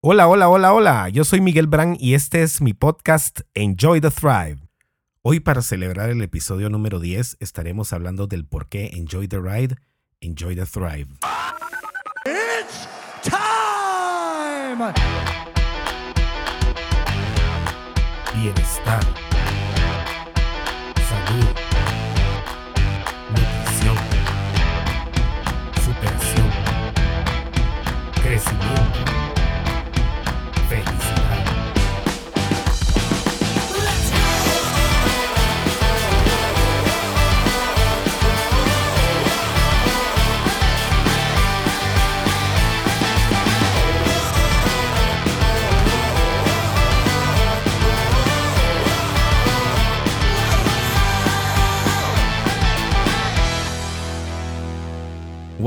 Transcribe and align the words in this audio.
Hola, 0.00 0.28
hola, 0.28 0.48
hola, 0.48 0.72
hola. 0.72 1.08
Yo 1.08 1.24
soy 1.24 1.40
Miguel 1.40 1.66
Brand 1.66 1.96
y 1.98 2.14
este 2.14 2.44
es 2.44 2.60
mi 2.60 2.72
podcast 2.72 3.40
Enjoy 3.54 4.00
the 4.00 4.12
Thrive. 4.12 4.58
Hoy 5.22 5.40
para 5.40 5.60
celebrar 5.60 6.08
el 6.08 6.22
episodio 6.22 6.70
número 6.70 7.00
10 7.00 7.38
estaremos 7.40 7.92
hablando 7.92 8.28
del 8.28 8.46
por 8.46 8.68
qué 8.68 8.90
Enjoy 8.94 9.26
the 9.26 9.40
Ride, 9.40 9.74
Enjoy 10.20 10.54
the 10.54 10.66
Thrive. 10.66 11.08
It's 12.24 12.86
time. 13.24 14.94
Bienestar. 18.36 19.02
Salud. 21.08 21.44
Nutrición. 23.34 23.96
Superación. 25.82 26.50
Crecimiento. 28.22 28.87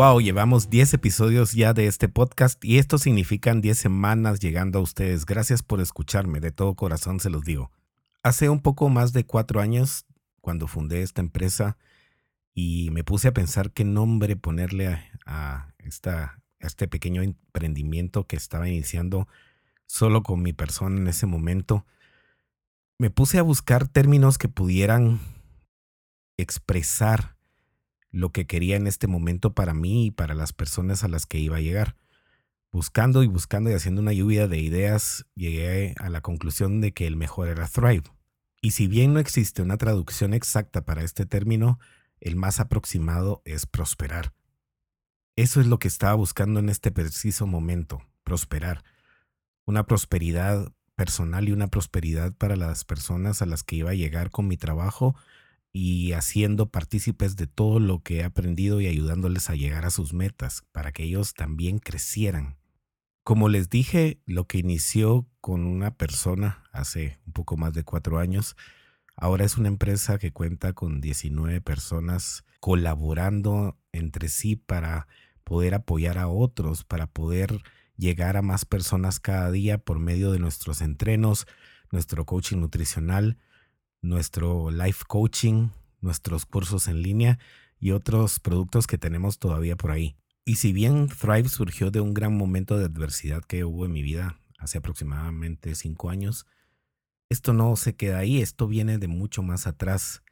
Wow, 0.01 0.19
llevamos 0.19 0.71
10 0.71 0.95
episodios 0.95 1.51
ya 1.51 1.73
de 1.73 1.85
este 1.85 2.09
podcast 2.09 2.65
y 2.65 2.79
esto 2.79 2.97
significan 2.97 3.61
10 3.61 3.77
semanas 3.77 4.39
llegando 4.39 4.79
a 4.79 4.81
ustedes. 4.81 5.27
Gracias 5.27 5.61
por 5.61 5.79
escucharme, 5.79 6.39
de 6.39 6.51
todo 6.51 6.73
corazón 6.73 7.19
se 7.19 7.29
los 7.29 7.43
digo. 7.43 7.69
Hace 8.23 8.49
un 8.49 8.63
poco 8.63 8.89
más 8.89 9.13
de 9.13 9.27
cuatro 9.27 9.61
años, 9.61 10.07
cuando 10.41 10.65
fundé 10.65 11.03
esta 11.03 11.21
empresa 11.21 11.77
y 12.51 12.89
me 12.89 13.03
puse 13.03 13.27
a 13.27 13.34
pensar 13.35 13.73
qué 13.73 13.84
nombre 13.84 14.35
ponerle 14.35 15.07
a, 15.27 15.71
esta, 15.77 16.41
a 16.59 16.65
este 16.65 16.87
pequeño 16.87 17.21
emprendimiento 17.21 18.26
que 18.26 18.37
estaba 18.37 18.67
iniciando 18.67 19.27
solo 19.85 20.23
con 20.23 20.41
mi 20.41 20.51
persona 20.51 20.98
en 20.98 21.09
ese 21.09 21.27
momento, 21.27 21.85
me 22.98 23.11
puse 23.11 23.37
a 23.37 23.43
buscar 23.43 23.87
términos 23.87 24.39
que 24.39 24.48
pudieran 24.48 25.20
expresar 26.37 27.35
lo 28.12 28.31
que 28.31 28.45
quería 28.45 28.76
en 28.76 28.87
este 28.87 29.07
momento 29.07 29.54
para 29.54 29.73
mí 29.73 30.07
y 30.07 30.12
para 30.12 30.34
las 30.34 30.54
personas 30.54 31.04
a 31.04 31.07
las 31.07 31.26
que 31.26 31.40
iba 31.40 31.57
a 31.57 31.62
llegar. 31.62 31.95
Buscando 32.71 33.23
y 33.23 33.27
buscando 33.27 33.70
y 33.70 33.73
haciendo 33.73 34.01
una 34.01 34.13
lluvia 34.13 34.48
de 34.48 34.59
ideas, 34.59 35.26
llegué 35.35 35.95
a 35.98 36.09
la 36.09 36.21
conclusión 36.21 36.79
de 36.82 36.93
que 36.93 37.07
el 37.07 37.15
mejor 37.15 37.48
era 37.48 37.67
Thrive. 37.67 38.04
Y 38.62 38.71
si 38.71 38.87
bien 38.87 39.13
no 39.13 39.20
existe 39.20 39.62
una 39.62 39.77
traducción 39.77 40.34
exacta 40.34 40.85
para 40.85 41.04
este 41.04 41.26
término, 41.26 41.79
el 42.20 42.35
más 42.35 42.59
aproximado 42.59 43.41
es 43.43 43.65
prosperar. 43.65 44.34
Eso 45.35 45.59
es 45.59 45.67
lo 45.67 45.79
que 45.79 45.87
estaba 45.87 46.13
buscando 46.13 46.59
en 46.59 46.70
este 46.70 46.91
preciso 46.91 47.48
momento, 47.48 48.01
prosperar. 48.23 48.84
Una 49.65 49.85
prosperidad 49.85 50.71
personal 50.95 51.49
y 51.49 51.51
una 51.51 51.67
prosperidad 51.67 52.34
para 52.34 52.55
las 52.55 52.85
personas 52.85 53.41
a 53.41 53.45
las 53.45 53.63
que 53.63 53.77
iba 53.77 53.91
a 53.91 53.95
llegar 53.95 54.29
con 54.29 54.48
mi 54.48 54.57
trabajo 54.57 55.15
y 55.73 56.11
haciendo 56.13 56.69
partícipes 56.69 57.35
de 57.35 57.47
todo 57.47 57.79
lo 57.79 58.03
que 58.03 58.17
he 58.17 58.23
aprendido 58.23 58.81
y 58.81 58.87
ayudándoles 58.87 59.49
a 59.49 59.55
llegar 59.55 59.85
a 59.85 59.91
sus 59.91 60.13
metas 60.13 60.63
para 60.71 60.91
que 60.91 61.03
ellos 61.03 61.33
también 61.33 61.79
crecieran. 61.79 62.57
Como 63.23 63.49
les 63.49 63.69
dije, 63.69 64.19
lo 64.25 64.47
que 64.47 64.57
inició 64.57 65.27
con 65.39 65.66
una 65.66 65.95
persona 65.95 66.63
hace 66.72 67.19
un 67.25 67.33
poco 67.33 67.55
más 67.55 67.73
de 67.73 67.83
cuatro 67.83 68.19
años, 68.19 68.55
ahora 69.16 69.45
es 69.45 69.57
una 69.57 69.67
empresa 69.67 70.17
que 70.17 70.33
cuenta 70.33 70.73
con 70.73 70.99
19 70.99 71.61
personas 71.61 72.43
colaborando 72.59 73.77
entre 73.91 74.27
sí 74.27 74.55
para 74.55 75.07
poder 75.43 75.73
apoyar 75.75 76.17
a 76.17 76.27
otros, 76.27 76.83
para 76.83 77.07
poder 77.07 77.61
llegar 77.95 78.37
a 78.37 78.41
más 78.41 78.65
personas 78.65 79.19
cada 79.19 79.51
día 79.51 79.77
por 79.77 79.99
medio 79.99 80.31
de 80.31 80.39
nuestros 80.39 80.81
entrenos, 80.81 81.45
nuestro 81.91 82.25
coaching 82.25 82.57
nutricional, 82.57 83.37
nuestro 84.01 84.72
life 84.72 85.03
coaching, 85.07 85.69
nuestros 86.01 86.45
cursos 86.45 86.88
en 86.88 87.01
línea 87.01 87.39
y 87.79 87.91
otros 87.91 88.39
productos 88.39 88.88
que 88.88 88.97
tenemos 88.97 89.39
todavía 89.39 89.75
por 89.75 89.91
ahí. 89.91 90.16
Y 90.44 90.56
si 90.56 90.73
bien 90.73 91.07
Thrive 91.07 91.50
surgió 91.50 91.91
de 91.91 92.01
un 92.01 92.13
gran 92.13 92.35
momento 92.35 92.78
de 92.78 92.85
adversidad 92.85 93.44
que 93.44 93.63
hubo 93.63 93.85
en 93.85 93.91
mi 93.91 94.01
vida 94.01 94.40
hace 94.57 94.79
aproximadamente 94.79 95.75
cinco 95.75 96.09
años, 96.09 96.45
esto 97.29 97.53
no 97.53 97.75
se 97.75 97.95
queda 97.95 98.17
ahí, 98.17 98.41
esto 98.41 98.67
viene 98.67 98.97
de 98.97 99.07
mucho 99.07 99.44
más 99.44 99.67
atrás. 99.67 100.23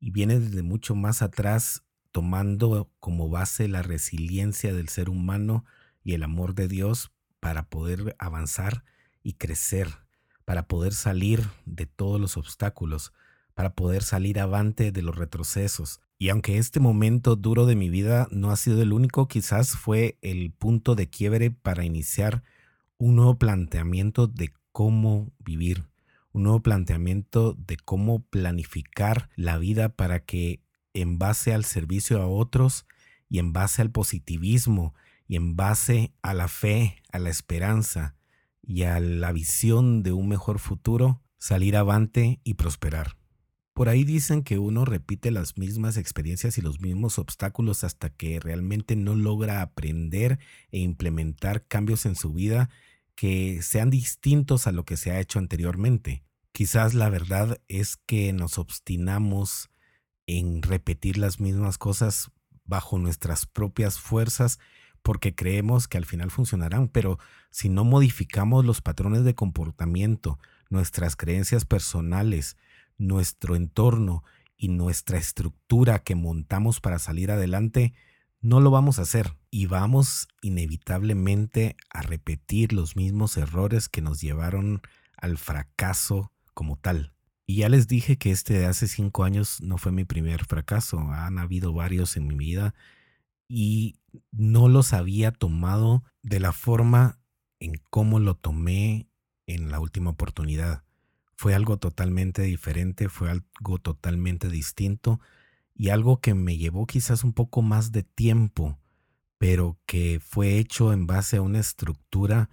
Y 0.00 0.10
viene 0.10 0.40
desde 0.40 0.62
mucho 0.62 0.94
más 0.94 1.22
atrás 1.22 1.84
tomando 2.12 2.90
como 2.98 3.28
base 3.28 3.68
la 3.68 3.82
resiliencia 3.82 4.74
del 4.74 4.88
ser 4.88 5.08
humano 5.08 5.64
y 6.02 6.14
el 6.14 6.22
amor 6.22 6.54
de 6.54 6.68
Dios 6.68 7.12
para 7.40 7.68
poder 7.68 8.16
avanzar 8.18 8.84
y 9.22 9.34
crecer 9.34 10.05
para 10.46 10.68
poder 10.68 10.94
salir 10.94 11.42
de 11.66 11.84
todos 11.84 12.18
los 12.18 12.38
obstáculos, 12.38 13.12
para 13.52 13.74
poder 13.74 14.02
salir 14.02 14.38
avante 14.38 14.92
de 14.92 15.02
los 15.02 15.16
retrocesos. 15.16 16.00
Y 16.18 16.30
aunque 16.30 16.56
este 16.56 16.80
momento 16.80 17.36
duro 17.36 17.66
de 17.66 17.74
mi 17.74 17.90
vida 17.90 18.28
no 18.30 18.50
ha 18.50 18.56
sido 18.56 18.80
el 18.80 18.92
único, 18.92 19.28
quizás 19.28 19.76
fue 19.76 20.16
el 20.22 20.52
punto 20.52 20.94
de 20.94 21.10
quiebre 21.10 21.50
para 21.50 21.84
iniciar 21.84 22.44
un 22.96 23.16
nuevo 23.16 23.38
planteamiento 23.38 24.28
de 24.28 24.52
cómo 24.72 25.32
vivir, 25.40 25.84
un 26.32 26.44
nuevo 26.44 26.62
planteamiento 26.62 27.54
de 27.54 27.76
cómo 27.76 28.20
planificar 28.20 29.28
la 29.34 29.58
vida 29.58 29.88
para 29.88 30.20
que 30.20 30.60
en 30.94 31.18
base 31.18 31.52
al 31.52 31.64
servicio 31.64 32.22
a 32.22 32.26
otros 32.26 32.86
y 33.28 33.40
en 33.40 33.52
base 33.52 33.82
al 33.82 33.90
positivismo 33.90 34.94
y 35.26 35.34
en 35.34 35.56
base 35.56 36.12
a 36.22 36.34
la 36.34 36.46
fe, 36.46 37.02
a 37.10 37.18
la 37.18 37.30
esperanza, 37.30 38.15
y 38.66 38.82
a 38.82 38.98
la 39.00 39.32
visión 39.32 40.02
de 40.02 40.12
un 40.12 40.28
mejor 40.28 40.58
futuro, 40.58 41.22
salir 41.38 41.76
avante 41.76 42.40
y 42.42 42.54
prosperar. 42.54 43.16
Por 43.72 43.88
ahí 43.88 44.04
dicen 44.04 44.42
que 44.42 44.58
uno 44.58 44.84
repite 44.84 45.30
las 45.30 45.58
mismas 45.58 45.98
experiencias 45.98 46.56
y 46.58 46.62
los 46.62 46.80
mismos 46.80 47.18
obstáculos 47.18 47.84
hasta 47.84 48.10
que 48.10 48.40
realmente 48.40 48.96
no 48.96 49.14
logra 49.14 49.60
aprender 49.60 50.38
e 50.72 50.78
implementar 50.78 51.66
cambios 51.66 52.06
en 52.06 52.16
su 52.16 52.32
vida 52.32 52.70
que 53.14 53.60
sean 53.62 53.90
distintos 53.90 54.66
a 54.66 54.72
lo 54.72 54.84
que 54.84 54.96
se 54.96 55.10
ha 55.10 55.20
hecho 55.20 55.38
anteriormente. 55.38 56.24
Quizás 56.52 56.94
la 56.94 57.10
verdad 57.10 57.60
es 57.68 57.98
que 57.98 58.32
nos 58.32 58.58
obstinamos 58.58 59.70
en 60.26 60.62
repetir 60.62 61.18
las 61.18 61.38
mismas 61.38 61.76
cosas 61.78 62.30
bajo 62.64 62.98
nuestras 62.98 63.46
propias 63.46 63.98
fuerzas 64.00 64.58
porque 65.06 65.36
creemos 65.36 65.86
que 65.86 65.98
al 65.98 66.04
final 66.04 66.32
funcionarán, 66.32 66.88
pero 66.88 67.20
si 67.50 67.68
no 67.68 67.84
modificamos 67.84 68.64
los 68.64 68.80
patrones 68.80 69.22
de 69.22 69.36
comportamiento, 69.36 70.40
nuestras 70.68 71.14
creencias 71.14 71.64
personales, 71.64 72.56
nuestro 72.98 73.54
entorno 73.54 74.24
y 74.56 74.66
nuestra 74.66 75.16
estructura 75.16 76.00
que 76.00 76.16
montamos 76.16 76.80
para 76.80 76.98
salir 76.98 77.30
adelante, 77.30 77.94
no 78.40 78.58
lo 78.58 78.72
vamos 78.72 78.98
a 78.98 79.02
hacer 79.02 79.36
y 79.48 79.66
vamos 79.66 80.26
inevitablemente 80.42 81.76
a 81.90 82.02
repetir 82.02 82.72
los 82.72 82.96
mismos 82.96 83.36
errores 83.36 83.88
que 83.88 84.02
nos 84.02 84.20
llevaron 84.20 84.82
al 85.16 85.38
fracaso 85.38 86.32
como 86.52 86.80
tal. 86.80 87.12
Y 87.46 87.58
ya 87.58 87.68
les 87.68 87.86
dije 87.86 88.18
que 88.18 88.32
este 88.32 88.54
de 88.54 88.66
hace 88.66 88.88
cinco 88.88 89.22
años 89.22 89.60
no 89.60 89.78
fue 89.78 89.92
mi 89.92 90.04
primer 90.04 90.46
fracaso, 90.46 90.98
han 90.98 91.38
habido 91.38 91.72
varios 91.72 92.16
en 92.16 92.26
mi 92.26 92.34
vida 92.34 92.74
y 93.48 94.00
no 94.30 94.68
los 94.68 94.92
había 94.92 95.32
tomado 95.32 96.04
de 96.22 96.40
la 96.40 96.52
forma 96.52 97.18
en 97.60 97.80
cómo 97.90 98.20
lo 98.20 98.36
tomé 98.36 99.08
en 99.46 99.70
la 99.70 99.80
última 99.80 100.10
oportunidad. 100.10 100.84
Fue 101.34 101.54
algo 101.54 101.78
totalmente 101.78 102.42
diferente, 102.42 103.08
fue 103.08 103.30
algo 103.30 103.78
totalmente 103.78 104.48
distinto 104.48 105.20
y 105.74 105.90
algo 105.90 106.20
que 106.20 106.34
me 106.34 106.56
llevó 106.56 106.86
quizás 106.86 107.24
un 107.24 107.32
poco 107.32 107.62
más 107.62 107.92
de 107.92 108.02
tiempo, 108.02 108.78
pero 109.38 109.78
que 109.86 110.20
fue 110.20 110.58
hecho 110.58 110.92
en 110.92 111.06
base 111.06 111.36
a 111.36 111.42
una 111.42 111.60
estructura 111.60 112.48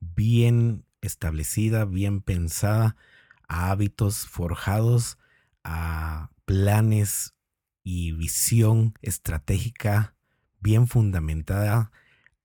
bien 0.00 0.84
establecida, 1.00 1.84
bien 1.84 2.20
pensada, 2.20 2.96
a 3.48 3.70
hábitos 3.70 4.26
forjados, 4.26 5.18
a 5.64 6.30
planes 6.44 7.34
y 7.82 8.12
visión 8.12 8.94
estratégica 9.02 10.14
bien 10.60 10.86
fundamentada 10.86 11.90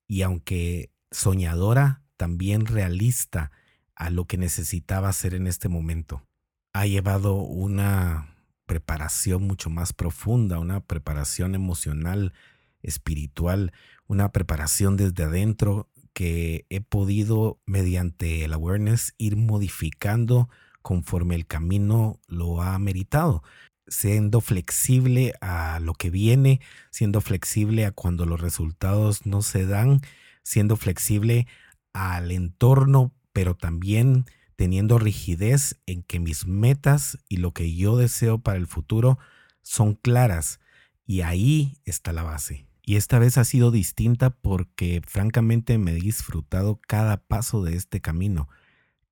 y 0.07 0.21
aunque 0.21 0.91
soñadora, 1.11 2.03
también 2.17 2.65
realista 2.65 3.51
a 3.95 4.09
lo 4.09 4.25
que 4.25 4.37
necesitaba 4.37 5.09
hacer 5.09 5.33
en 5.33 5.47
este 5.47 5.69
momento. 5.69 6.25
Ha 6.73 6.85
llevado 6.85 7.35
una 7.35 8.35
preparación 8.65 9.43
mucho 9.43 9.69
más 9.69 9.93
profunda, 9.93 10.59
una 10.59 10.79
preparación 10.79 11.55
emocional, 11.55 12.33
espiritual, 12.81 13.71
una 14.07 14.31
preparación 14.31 14.97
desde 14.97 15.23
adentro 15.23 15.89
que 16.13 16.65
he 16.69 16.81
podido, 16.81 17.59
mediante 17.65 18.45
el 18.45 18.53
awareness, 18.53 19.13
ir 19.17 19.35
modificando 19.35 20.49
conforme 20.81 21.35
el 21.35 21.47
camino 21.47 22.19
lo 22.27 22.61
ha 22.61 22.77
meritado, 22.77 23.43
siendo 23.87 24.41
flexible 24.41 25.33
a 25.41 25.79
lo 25.79 25.93
que 25.93 26.09
viene, 26.09 26.61
siendo 26.91 27.21
flexible 27.21 27.85
a 27.85 27.91
cuando 27.91 28.25
los 28.25 28.41
resultados 28.41 29.25
no 29.25 29.41
se 29.41 29.65
dan, 29.65 30.01
siendo 30.43 30.75
flexible 30.75 31.47
al 31.93 32.31
entorno, 32.31 33.13
pero 33.33 33.55
también 33.55 34.25
teniendo 34.55 34.99
rigidez 34.99 35.81
en 35.85 36.03
que 36.03 36.19
mis 36.19 36.45
metas 36.45 37.17
y 37.27 37.37
lo 37.37 37.51
que 37.51 37.75
yo 37.75 37.97
deseo 37.97 38.39
para 38.39 38.57
el 38.57 38.67
futuro 38.67 39.19
son 39.61 39.95
claras. 39.95 40.59
Y 41.05 41.21
ahí 41.21 41.77
está 41.85 42.13
la 42.13 42.23
base. 42.23 42.67
Y 42.85 42.97
esta 42.97 43.17
vez 43.17 43.37
ha 43.37 43.45
sido 43.45 43.71
distinta 43.71 44.29
porque 44.29 45.01
francamente 45.05 45.77
me 45.77 45.91
he 45.91 45.95
disfrutado 45.95 46.79
cada 46.85 47.17
paso 47.17 47.63
de 47.63 47.75
este 47.75 48.01
camino, 48.01 48.49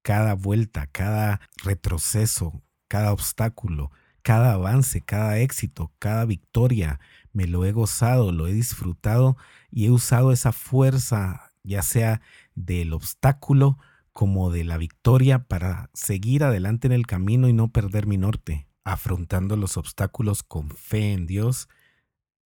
cada 0.02 0.34
vuelta, 0.34 0.88
cada 0.88 1.40
retroceso, 1.64 2.62
cada 2.88 3.14
obstáculo, 3.14 3.92
cada 4.22 4.54
avance, 4.54 5.02
cada 5.02 5.40
éxito, 5.40 5.92
cada 6.00 6.26
victoria. 6.26 7.00
Me 7.34 7.48
lo 7.48 7.66
he 7.66 7.72
gozado, 7.72 8.32
lo 8.32 8.48
he 8.48 8.54
disfrutado 8.54 9.38
y 9.72 9.86
he 9.86 9.92
usado 9.92 10.32
esa 10.32 10.52
fuerza, 10.52 11.52
ya 11.64 11.82
sea 11.82 12.22
del 12.56 12.94
obstáculo 12.94 13.78
como 14.12 14.52
de 14.52 14.64
la 14.64 14.78
victoria, 14.78 15.46
para 15.46 15.90
seguir 15.94 16.44
adelante 16.44 16.88
en 16.88 16.94
el 16.94 17.08
camino 17.08 17.48
y 17.48 17.54
no 17.54 17.70
perder 17.70 18.08
mi 18.08 18.18
norte, 18.18 18.68
afrontando 18.84 19.56
los 19.56 19.78
obstáculos 19.78 20.44
con 20.44 20.70
fe 20.70 21.14
en 21.14 21.28
Dios 21.28 21.70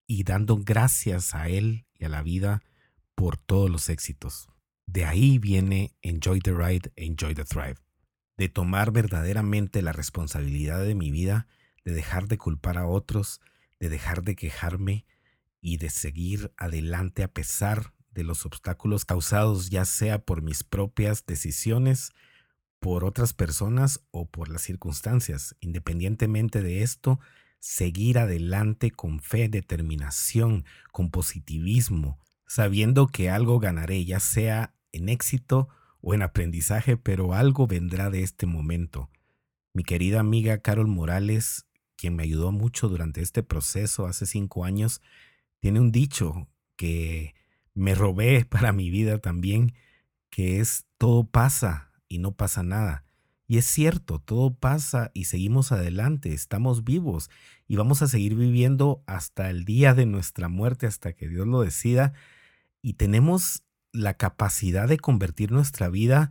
y 0.07 0.25
dando 0.25 0.59
gracias 0.59 1.35
a 1.35 1.49
Él 1.49 1.87
y 1.95 2.05
a 2.05 2.09
la 2.09 2.23
vida 2.23 2.63
por 3.15 3.37
todos 3.37 3.71
los 3.71 3.89
éxitos. 3.89 4.49
De 4.87 5.05
ahí 5.05 5.39
viene 5.39 5.95
Enjoy 6.03 6.41
the 6.41 6.53
Ride, 6.53 6.93
Enjoy 6.97 7.35
the 7.35 7.45
Thrive. 7.45 7.77
De 8.37 8.49
tomar 8.49 8.91
verdaderamente 8.91 9.81
la 9.81 9.93
responsabilidad 9.93 10.83
de 10.85 10.95
mi 10.95 11.11
vida, 11.11 11.47
de 11.85 11.93
dejar 11.93 12.29
de 12.29 12.39
culpar 12.39 12.79
a 12.79 12.87
otros, 12.87 13.41
de 13.81 13.89
dejar 13.89 14.23
de 14.23 14.37
quejarme 14.37 15.07
y 15.61 15.77
de 15.79 15.91
seguir 15.91 16.53
adelante 16.57 17.23
a 17.23 17.29
pesar 17.29 17.93
de 18.11 18.25
los 18.25 18.47
obstáculos 18.47 19.05
causados 19.05 19.71
ya 19.71 19.85
sea 19.85 20.25
por 20.25 20.43
mis 20.43 20.63
propias 20.63 21.27
decisiones, 21.27 22.13
por 22.79 23.05
otras 23.05 23.33
personas 23.33 24.01
o 24.11 24.27
por 24.27 24.49
las 24.49 24.63
circunstancias. 24.63 25.57
Independientemente 25.61 26.63
de 26.63 26.83
esto, 26.83 27.19
seguir 27.59 28.19
adelante 28.19 28.91
con 28.91 29.21
fe, 29.21 29.49
determinación, 29.49 30.65
con 30.93 31.11
positivismo, 31.11 32.21
sabiendo 32.47 33.07
que 33.07 33.31
algo 33.31 33.59
ganaré, 33.59 34.05
ya 34.05 34.21
sea 34.21 34.75
en 34.93 35.09
éxito 35.09 35.69
o 36.01 36.15
en 36.15 36.23
aprendizaje, 36.23 36.97
pero 36.97 37.33
algo 37.33 37.67
vendrá 37.67 38.11
de 38.11 38.23
este 38.23 38.47
momento. 38.47 39.11
Mi 39.73 39.83
querida 39.83 40.21
amiga 40.21 40.59
Carol 40.59 40.87
Morales, 40.87 41.67
quien 42.05 42.17
me 42.17 42.25
ayudó 42.25 42.53
mucho 42.53 42.91
durante 42.91 43.23
este 43.23 43.43
proceso 43.43 44.07
hace 44.07 44.27
cinco 44.27 44.67
años, 44.67 45.01
tiene 45.59 45.81
un 45.81 45.91
dicho 45.91 46.51
que 46.77 47.35
me 47.73 47.95
robé 47.95 48.45
para 48.51 48.73
mi 48.73 48.91
vida 48.91 49.17
también, 49.17 49.73
que 50.29 50.61
es 50.61 50.85
todo 50.99 51.25
pasa 51.25 51.93
y 52.07 52.19
no 52.19 52.33
pasa 52.33 52.63
nada. 52.63 53.05
Y 53.47 53.57
es 53.57 53.65
cierto, 53.65 54.19
todo 54.19 54.53
pasa 54.53 55.13
y 55.15 55.25
seguimos 55.25 55.73
adelante, 55.73 56.35
estamos 56.35 56.85
vivos 56.85 57.31
y 57.69 57.77
vamos 57.77 58.03
a 58.03 58.07
seguir 58.07 58.35
viviendo 58.35 59.03
hasta 59.07 59.49
el 59.49 59.65
día 59.65 59.95
de 59.95 60.05
nuestra 60.05 60.51
muerte, 60.51 60.87
hasta 60.87 61.15
que 61.15 61.27
Dios 61.27 61.47
lo 61.47 61.63
decida. 61.63 62.13
Y 62.83 62.95
tenemos 62.95 63.63
la 63.93 64.13
capacidad 64.13 64.89
de 64.89 64.99
convertir 64.99 65.53
nuestra 65.53 65.89
vida 65.89 66.31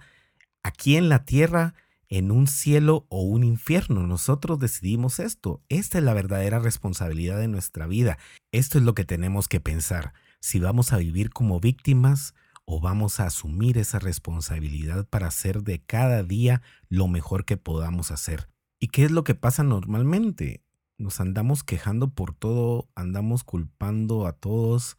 aquí 0.62 0.98
en 0.98 1.10
la 1.10 1.26
tierra 1.26 1.74
en 2.14 2.30
un 2.30 2.46
cielo 2.46 3.08
o 3.10 3.24
un 3.24 3.44
infierno. 3.44 4.06
Nosotros 4.06 4.60
decidimos 4.60 5.18
esto. 5.18 5.64
Esta 5.68 5.98
es 5.98 6.04
la 6.04 6.14
verdadera 6.14 6.60
responsabilidad 6.60 7.40
de 7.40 7.48
nuestra 7.48 7.88
vida. 7.88 8.20
Esto 8.52 8.78
es 8.78 8.84
lo 8.84 8.94
que 8.94 9.04
tenemos 9.04 9.48
que 9.48 9.60
pensar. 9.60 10.14
Si 10.40 10.60
vamos 10.60 10.94
a 10.94 10.98
vivir 10.98 11.32
como 11.32 11.60
víctimas 11.60 12.36
o 12.66 12.80
vamos 12.80 13.20
a 13.20 13.26
asumir 13.26 13.80
esa 13.80 13.98
responsabilidad 13.98 15.08
para 15.08 15.26
hacer 15.26 15.64
de 15.64 15.82
cada 15.82 16.22
día 16.22 16.62
lo 16.88 17.08
mejor 17.08 17.46
que 17.46 17.58
podamos 17.58 18.12
hacer. 18.12 18.48
¿Y 18.80 18.90
qué 18.90 19.06
es 19.06 19.12
lo 19.12 19.24
que 19.24 19.34
pasa 19.34 19.64
normalmente? 19.64 20.62
Nos 21.00 21.20
andamos 21.20 21.64
quejando 21.64 22.12
por 22.12 22.36
todo, 22.36 22.90
andamos 22.94 23.44
culpando 23.44 24.28
a 24.28 24.34
todos, 24.34 24.98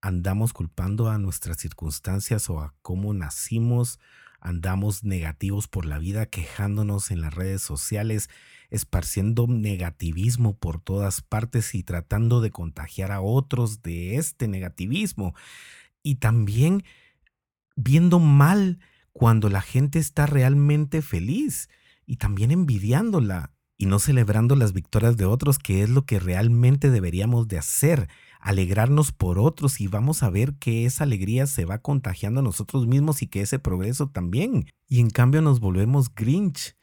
andamos 0.00 0.52
culpando 0.52 1.10
a 1.10 1.18
nuestras 1.18 1.56
circunstancias 1.56 2.48
o 2.48 2.60
a 2.60 2.74
cómo 2.80 3.12
nacimos, 3.12 3.98
andamos 4.44 5.02
negativos 5.02 5.66
por 5.66 5.86
la 5.86 5.98
vida, 5.98 6.26
quejándonos 6.26 7.10
en 7.10 7.22
las 7.22 7.34
redes 7.34 7.62
sociales, 7.62 8.28
esparciendo 8.70 9.46
negativismo 9.48 10.56
por 10.56 10.80
todas 10.80 11.22
partes 11.22 11.74
y 11.74 11.82
tratando 11.82 12.40
de 12.40 12.50
contagiar 12.50 13.10
a 13.10 13.20
otros 13.20 13.82
de 13.82 14.16
este 14.16 14.46
negativismo. 14.46 15.34
Y 16.02 16.16
también 16.16 16.84
viendo 17.74 18.20
mal 18.20 18.78
cuando 19.12 19.48
la 19.48 19.62
gente 19.62 19.98
está 19.98 20.26
realmente 20.26 21.00
feliz 21.00 21.70
y 22.06 22.16
también 22.16 22.50
envidiándola 22.50 23.50
y 23.78 23.86
no 23.86 23.98
celebrando 23.98 24.56
las 24.56 24.72
victorias 24.72 25.16
de 25.16 25.24
otros, 25.24 25.58
que 25.58 25.82
es 25.82 25.88
lo 25.88 26.04
que 26.04 26.20
realmente 26.20 26.90
deberíamos 26.90 27.48
de 27.48 27.58
hacer, 27.58 28.08
alegrarnos 28.44 29.10
por 29.10 29.38
otros 29.38 29.80
y 29.80 29.88
vamos 29.88 30.22
a 30.22 30.28
ver 30.28 30.52
que 30.56 30.84
esa 30.84 31.04
alegría 31.04 31.46
se 31.46 31.64
va 31.64 31.78
contagiando 31.78 32.40
a 32.40 32.42
nosotros 32.42 32.86
mismos 32.86 33.22
y 33.22 33.26
que 33.26 33.40
ese 33.40 33.58
progreso 33.58 34.10
también. 34.10 34.66
Y 34.86 35.00
en 35.00 35.08
cambio 35.08 35.40
nos 35.40 35.60
volvemos 35.60 36.14
grinch 36.14 36.76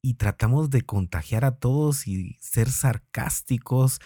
y 0.00 0.14
tratamos 0.14 0.70
de 0.70 0.82
contagiar 0.82 1.44
a 1.44 1.56
todos 1.56 2.06
y 2.06 2.36
ser 2.40 2.70
sarcásticos, 2.70 3.98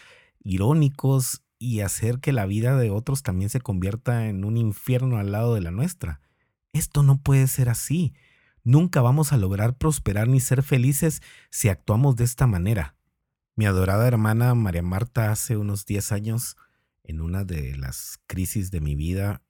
irónicos 0.43 1.43
y 1.59 1.81
hacer 1.81 2.19
que 2.19 2.33
la 2.33 2.47
vida 2.47 2.79
de 2.79 2.89
otros 2.89 3.23
también 3.23 3.51
se 3.51 3.61
convierta 3.61 4.29
en 4.29 4.47
un 4.47 4.57
infierno 4.57 5.19
al 5.19 5.33
lado 5.33 5.55
de 5.55 5.61
la 5.61 5.71
nuestra. 5.71 6.23
Esto 6.73 7.03
no 7.03 7.21
puede 7.21 7.47
ser 7.47 7.69
así. 7.69 8.15
Nunca 8.65 9.03
vamos 9.03 9.35
a 9.35 9.37
lograr 9.37 9.77
prosperar 9.77 10.29
ni 10.29 10.41
ser 10.41 10.63
felices 10.63 11.21
si 11.51 11.69
actuamos 11.69 12.17
de 12.17 12.25
esta 12.25 12.47
manera. 12.47 12.97
Mi 13.55 13.67
adorada 13.67 14.09
hermana 14.09 14.55
María 14.55 14.83
Marta 14.83 15.31
hace 15.31 15.59
unos 15.59 15.85
10 15.85 16.13
años, 16.13 16.57
en 17.05 17.21
una 17.21 17.45
de 17.45 17.77
las 17.77 18.21
crisis 18.27 18.71
de 18.71 18.81
mi 18.81 18.95
vida, 18.95 19.43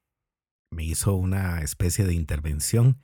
me 0.70 0.84
hizo 0.84 1.14
una 1.14 1.60
especie 1.62 2.04
de 2.04 2.14
intervención 2.14 3.00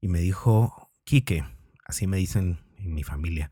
y 0.00 0.08
me 0.08 0.20
dijo, 0.20 0.90
Quique, 1.04 1.44
así 1.84 2.06
me 2.06 2.16
dicen 2.16 2.60
en 2.78 2.94
mi 2.94 3.02
familia, 3.02 3.50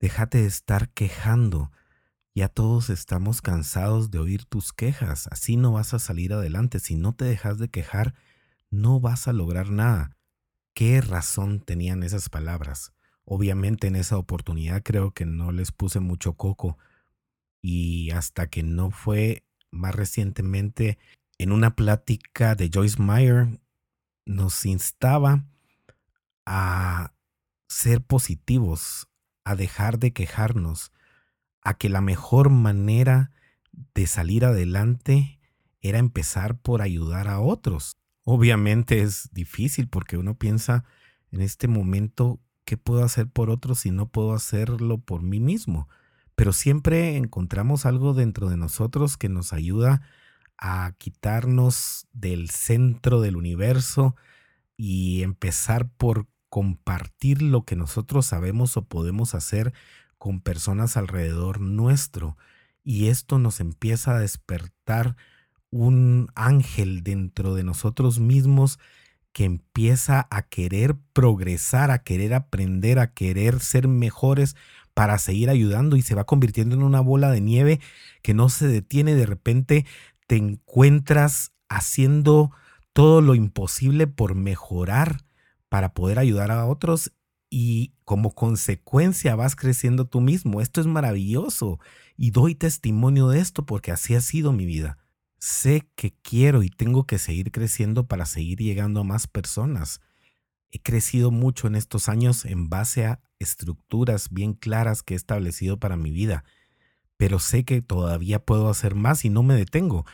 déjate 0.00 0.38
de 0.38 0.46
estar 0.46 0.90
quejando 0.90 1.70
ya 2.38 2.48
todos 2.48 2.88
estamos 2.88 3.42
cansados 3.42 4.12
de 4.12 4.20
oír 4.20 4.44
tus 4.44 4.72
quejas, 4.72 5.26
así 5.32 5.56
no 5.56 5.72
vas 5.72 5.92
a 5.92 5.98
salir 5.98 6.32
adelante. 6.32 6.78
Si 6.78 6.94
no 6.94 7.12
te 7.12 7.24
dejas 7.24 7.58
de 7.58 7.68
quejar, 7.68 8.14
no 8.70 9.00
vas 9.00 9.26
a 9.26 9.32
lograr 9.32 9.70
nada. 9.70 10.16
¿Qué 10.72 11.00
razón 11.00 11.58
tenían 11.58 12.04
esas 12.04 12.28
palabras? 12.28 12.92
Obviamente 13.24 13.88
en 13.88 13.96
esa 13.96 14.18
oportunidad 14.18 14.84
creo 14.84 15.10
que 15.10 15.26
no 15.26 15.50
les 15.50 15.72
puse 15.72 15.98
mucho 15.98 16.34
coco 16.34 16.78
y 17.60 18.12
hasta 18.12 18.46
que 18.46 18.62
no 18.62 18.92
fue 18.92 19.44
más 19.70 19.94
recientemente 19.94 20.98
en 21.38 21.52
una 21.52 21.74
plática 21.76 22.54
de 22.54 22.70
Joyce 22.72 23.00
Meyer 23.00 23.60
nos 24.26 24.66
instaba 24.66 25.44
a 26.44 27.12
ser 27.68 28.02
positivos, 28.02 29.08
a 29.44 29.54
dejar 29.54 29.98
de 29.98 30.12
quejarnos, 30.12 30.92
a 31.62 31.74
que 31.74 31.88
la 31.88 32.00
mejor 32.00 32.50
manera 32.50 33.30
de 33.94 34.06
salir 34.06 34.44
adelante 34.44 35.38
era 35.80 35.98
empezar 35.98 36.58
por 36.58 36.82
ayudar 36.82 37.28
a 37.28 37.40
otros. 37.40 37.92
Obviamente 38.24 39.00
es 39.00 39.30
difícil 39.32 39.88
porque 39.88 40.16
uno 40.16 40.34
piensa 40.34 40.84
en 41.30 41.40
este 41.40 41.68
momento, 41.68 42.40
¿qué 42.64 42.76
puedo 42.76 43.04
hacer 43.04 43.28
por 43.28 43.50
otros 43.50 43.80
si 43.80 43.90
no 43.90 44.08
puedo 44.08 44.32
hacerlo 44.32 44.98
por 44.98 45.22
mí 45.22 45.40
mismo? 45.40 45.88
Pero 46.38 46.52
siempre 46.52 47.16
encontramos 47.16 47.84
algo 47.84 48.14
dentro 48.14 48.48
de 48.48 48.56
nosotros 48.56 49.16
que 49.16 49.28
nos 49.28 49.52
ayuda 49.52 50.02
a 50.56 50.92
quitarnos 50.96 52.06
del 52.12 52.48
centro 52.48 53.20
del 53.20 53.34
universo 53.34 54.14
y 54.76 55.24
empezar 55.24 55.90
por 55.90 56.28
compartir 56.48 57.42
lo 57.42 57.64
que 57.64 57.74
nosotros 57.74 58.26
sabemos 58.26 58.76
o 58.76 58.86
podemos 58.86 59.34
hacer 59.34 59.72
con 60.16 60.40
personas 60.40 60.96
alrededor 60.96 61.60
nuestro. 61.60 62.36
Y 62.84 63.08
esto 63.08 63.40
nos 63.40 63.58
empieza 63.58 64.14
a 64.14 64.20
despertar 64.20 65.16
un 65.70 66.28
ángel 66.36 67.02
dentro 67.02 67.56
de 67.56 67.64
nosotros 67.64 68.20
mismos 68.20 68.78
que 69.32 69.44
empieza 69.44 70.28
a 70.30 70.42
querer 70.42 70.94
progresar, 71.12 71.90
a 71.90 72.04
querer 72.04 72.32
aprender, 72.32 73.00
a 73.00 73.12
querer 73.12 73.58
ser 73.58 73.88
mejores 73.88 74.54
para 74.98 75.16
seguir 75.18 75.48
ayudando 75.48 75.94
y 75.94 76.02
se 76.02 76.16
va 76.16 76.24
convirtiendo 76.24 76.74
en 76.74 76.82
una 76.82 77.00
bola 77.00 77.30
de 77.30 77.40
nieve 77.40 77.78
que 78.20 78.34
no 78.34 78.48
se 78.48 78.66
detiene. 78.66 79.14
De 79.14 79.26
repente 79.26 79.86
te 80.26 80.34
encuentras 80.34 81.52
haciendo 81.68 82.50
todo 82.92 83.20
lo 83.20 83.36
imposible 83.36 84.08
por 84.08 84.34
mejorar 84.34 85.24
para 85.68 85.94
poder 85.94 86.18
ayudar 86.18 86.50
a 86.50 86.66
otros 86.66 87.12
y 87.48 87.92
como 88.02 88.34
consecuencia 88.34 89.36
vas 89.36 89.54
creciendo 89.54 90.04
tú 90.04 90.20
mismo. 90.20 90.60
Esto 90.60 90.80
es 90.80 90.88
maravilloso 90.88 91.78
y 92.16 92.32
doy 92.32 92.56
testimonio 92.56 93.28
de 93.28 93.38
esto 93.38 93.64
porque 93.64 93.92
así 93.92 94.16
ha 94.16 94.20
sido 94.20 94.52
mi 94.52 94.66
vida. 94.66 94.98
Sé 95.38 95.88
que 95.94 96.12
quiero 96.22 96.64
y 96.64 96.70
tengo 96.70 97.06
que 97.06 97.18
seguir 97.18 97.52
creciendo 97.52 98.08
para 98.08 98.26
seguir 98.26 98.58
llegando 98.58 99.02
a 99.02 99.04
más 99.04 99.28
personas. 99.28 100.00
He 100.70 100.80
crecido 100.80 101.30
mucho 101.30 101.66
en 101.66 101.74
estos 101.74 102.08
años 102.08 102.44
en 102.44 102.68
base 102.68 103.06
a 103.06 103.20
estructuras 103.38 104.30
bien 104.30 104.52
claras 104.52 105.02
que 105.02 105.14
he 105.14 105.16
establecido 105.16 105.78
para 105.78 105.96
mi 105.96 106.10
vida, 106.10 106.44
pero 107.16 107.38
sé 107.38 107.64
que 107.64 107.82
todavía 107.82 108.44
puedo 108.44 108.68
hacer 108.68 108.94
más 108.94 109.24
y 109.24 109.30
no 109.30 109.42
me 109.42 109.54
detengo. 109.54 110.04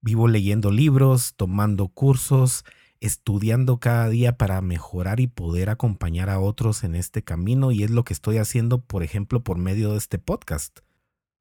Vivo 0.00 0.28
leyendo 0.28 0.70
libros, 0.70 1.34
tomando 1.36 1.88
cursos, 1.88 2.64
estudiando 3.00 3.80
cada 3.80 4.08
día 4.08 4.36
para 4.36 4.60
mejorar 4.60 5.20
y 5.20 5.26
poder 5.26 5.70
acompañar 5.70 6.30
a 6.30 6.40
otros 6.40 6.84
en 6.84 6.94
este 6.94 7.22
camino 7.22 7.72
y 7.72 7.82
es 7.82 7.90
lo 7.90 8.04
que 8.04 8.12
estoy 8.12 8.38
haciendo, 8.38 8.82
por 8.82 9.02
ejemplo, 9.02 9.42
por 9.42 9.58
medio 9.58 9.92
de 9.92 9.98
este 9.98 10.18
podcast. 10.18 10.80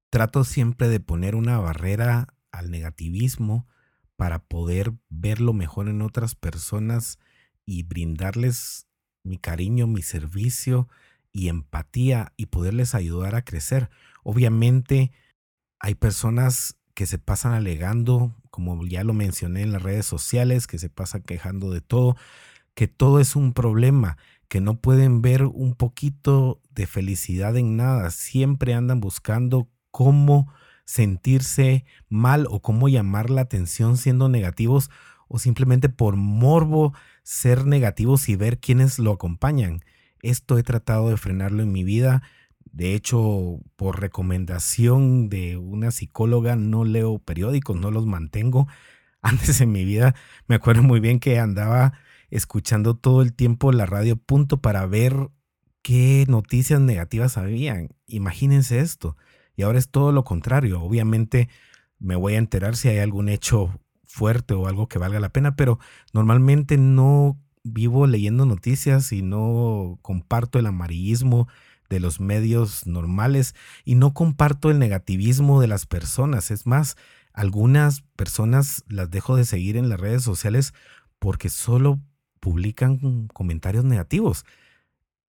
Trato 0.10 0.43
siempre 0.43 0.88
de 0.88 1.00
poner 1.00 1.36
una 1.36 1.60
barrera 1.60 2.36
al 2.51 2.72
negativismo 2.72 3.67
para 4.15 4.39
poder 4.39 4.93
verlo 5.10 5.53
mejor 5.53 5.89
en 5.89 6.01
otras 6.01 6.36
personas 6.36 7.17
y 7.65 7.84
brindarles 7.84 8.88
mi 9.24 9.38
cariño, 9.38 9.88
mi 9.88 10.01
servicio 10.01 10.88
y 11.32 11.48
empatía 11.48 12.34
y 12.38 12.48
poderles 12.48 12.96
ayudar 12.96 13.36
a 13.36 13.43
crecer. 13.43 13.89
Obviamente 14.24 15.12
hay 15.79 15.96
personas 15.96 16.77
que 16.93 17.08
se 17.08 17.17
pasan 17.17 17.53
alegando, 17.53 18.36
como 18.51 18.86
ya 18.86 19.03
lo 19.03 19.13
mencioné 19.13 19.63
en 19.63 19.72
las 19.72 19.82
redes 19.82 20.05
sociales, 20.05 20.67
que 20.67 20.77
se 20.77 20.89
pasan 20.89 21.24
quejando 21.24 21.72
de 21.72 21.82
todo, 21.82 22.15
que 22.75 22.88
todo 22.88 23.20
es 23.20 23.36
un 23.36 23.53
problema, 23.53 24.17
que 24.48 24.62
no 24.62 24.79
pueden 24.79 25.22
ver 25.22 25.43
un 25.43 25.74
poquito 25.74 26.62
de 26.70 26.86
felicidad 26.86 27.58
en 27.58 27.75
nada, 27.75 28.12
siempre 28.12 28.74
andan 28.74 29.00
buscando 29.00 29.70
cómo 29.89 30.51
sentirse 30.86 31.86
mal 32.10 32.46
o 32.50 32.62
cómo 32.62 32.89
llamar 32.89 33.29
la 33.29 33.41
atención 33.41 33.98
siendo 33.98 34.29
negativos 34.29 34.89
o 35.27 35.39
simplemente 35.39 35.89
por 35.89 36.15
morbo 36.15 36.93
ser 37.24 37.65
negativos 37.65 38.30
y 38.30 38.36
ver 38.36 38.60
quiénes 38.60 39.00
lo 39.00 39.13
acompañan. 39.13 39.82
Esto 40.22 40.58
he 40.58 40.63
tratado 40.63 41.10
de 41.10 41.18
frenarlo 41.18 41.63
en 41.63 41.72
mi 41.72 41.84
vida. 41.84 42.22
De 42.65 42.94
hecho, 42.94 43.60
por 43.75 44.00
recomendación 44.00 45.30
de 45.30 45.58
una 45.58 45.92
psicóloga, 45.92 46.56
no 46.56 46.86
leo 46.86 47.20
periódicos, 47.20 47.77
no 47.77 47.92
los 47.92 48.06
mantengo. 48.06 48.68
Antes 49.22 49.62
en 49.62 49.72
mi 49.72 49.86
vida 49.86 50.15
me 50.48 50.56
acuerdo 50.56 50.84
muy 50.84 51.00
bien 51.00 51.20
que 51.20 51.39
andaba 51.39 51.94
escuchando 52.30 52.96
todo 52.96 53.22
el 53.22 53.34
tiempo 53.34 53.72
la 53.72 53.86
radio 53.86 54.18
punto 54.18 54.62
para 54.62 54.86
ver 54.86 55.30
qué 55.82 56.25
noticias 56.27 56.82
negativas 56.82 57.38
habían. 57.38 57.89
Imagínense 58.08 58.80
esto. 58.80 59.18
Y 59.56 59.63
ahora 59.63 59.80
es 59.80 59.89
todo 59.89 60.12
lo 60.12 60.24
contrario. 60.24 60.82
Obviamente 60.82 61.48
me 62.00 62.15
voy 62.15 62.36
a 62.36 62.39
enterar 62.39 62.75
si 62.75 62.89
hay 62.89 62.98
algún 62.98 63.30
hecho 63.30 63.80
fuerte 64.13 64.53
o 64.53 64.67
algo 64.67 64.88
que 64.88 65.00
valga 65.00 65.20
la 65.20 65.29
pena, 65.29 65.55
pero 65.55 65.79
normalmente 66.13 66.77
no 66.77 67.36
vivo 67.63 68.05
leyendo 68.05 68.46
noticias 68.46 69.12
y 69.12 69.24
no 69.24 69.98
comparto 70.03 70.60
el 70.60 70.67
amarillismo 70.67 71.48
de 71.89 72.00
los 72.00 72.20
medios 72.20 72.86
normales 72.86 73.55
y 73.84 73.96
no 73.96 74.13
comparto 74.13 74.70
el 74.70 74.77
negativismo 74.77 75.60
de 75.60 75.67
las 75.67 75.88
personas. 75.88 76.51
Es 76.51 76.67
más, 76.67 76.96
algunas 77.34 78.01
personas 78.15 78.84
las 78.88 79.10
dejo 79.10 79.36
de 79.36 79.46
seguir 79.46 79.77
en 79.77 79.89
las 79.89 80.00
redes 80.00 80.22
sociales 80.22 80.75
porque 81.17 81.50
solo 81.50 82.00
publican 82.39 83.27
comentarios 83.34 83.84
negativos. 83.84 84.46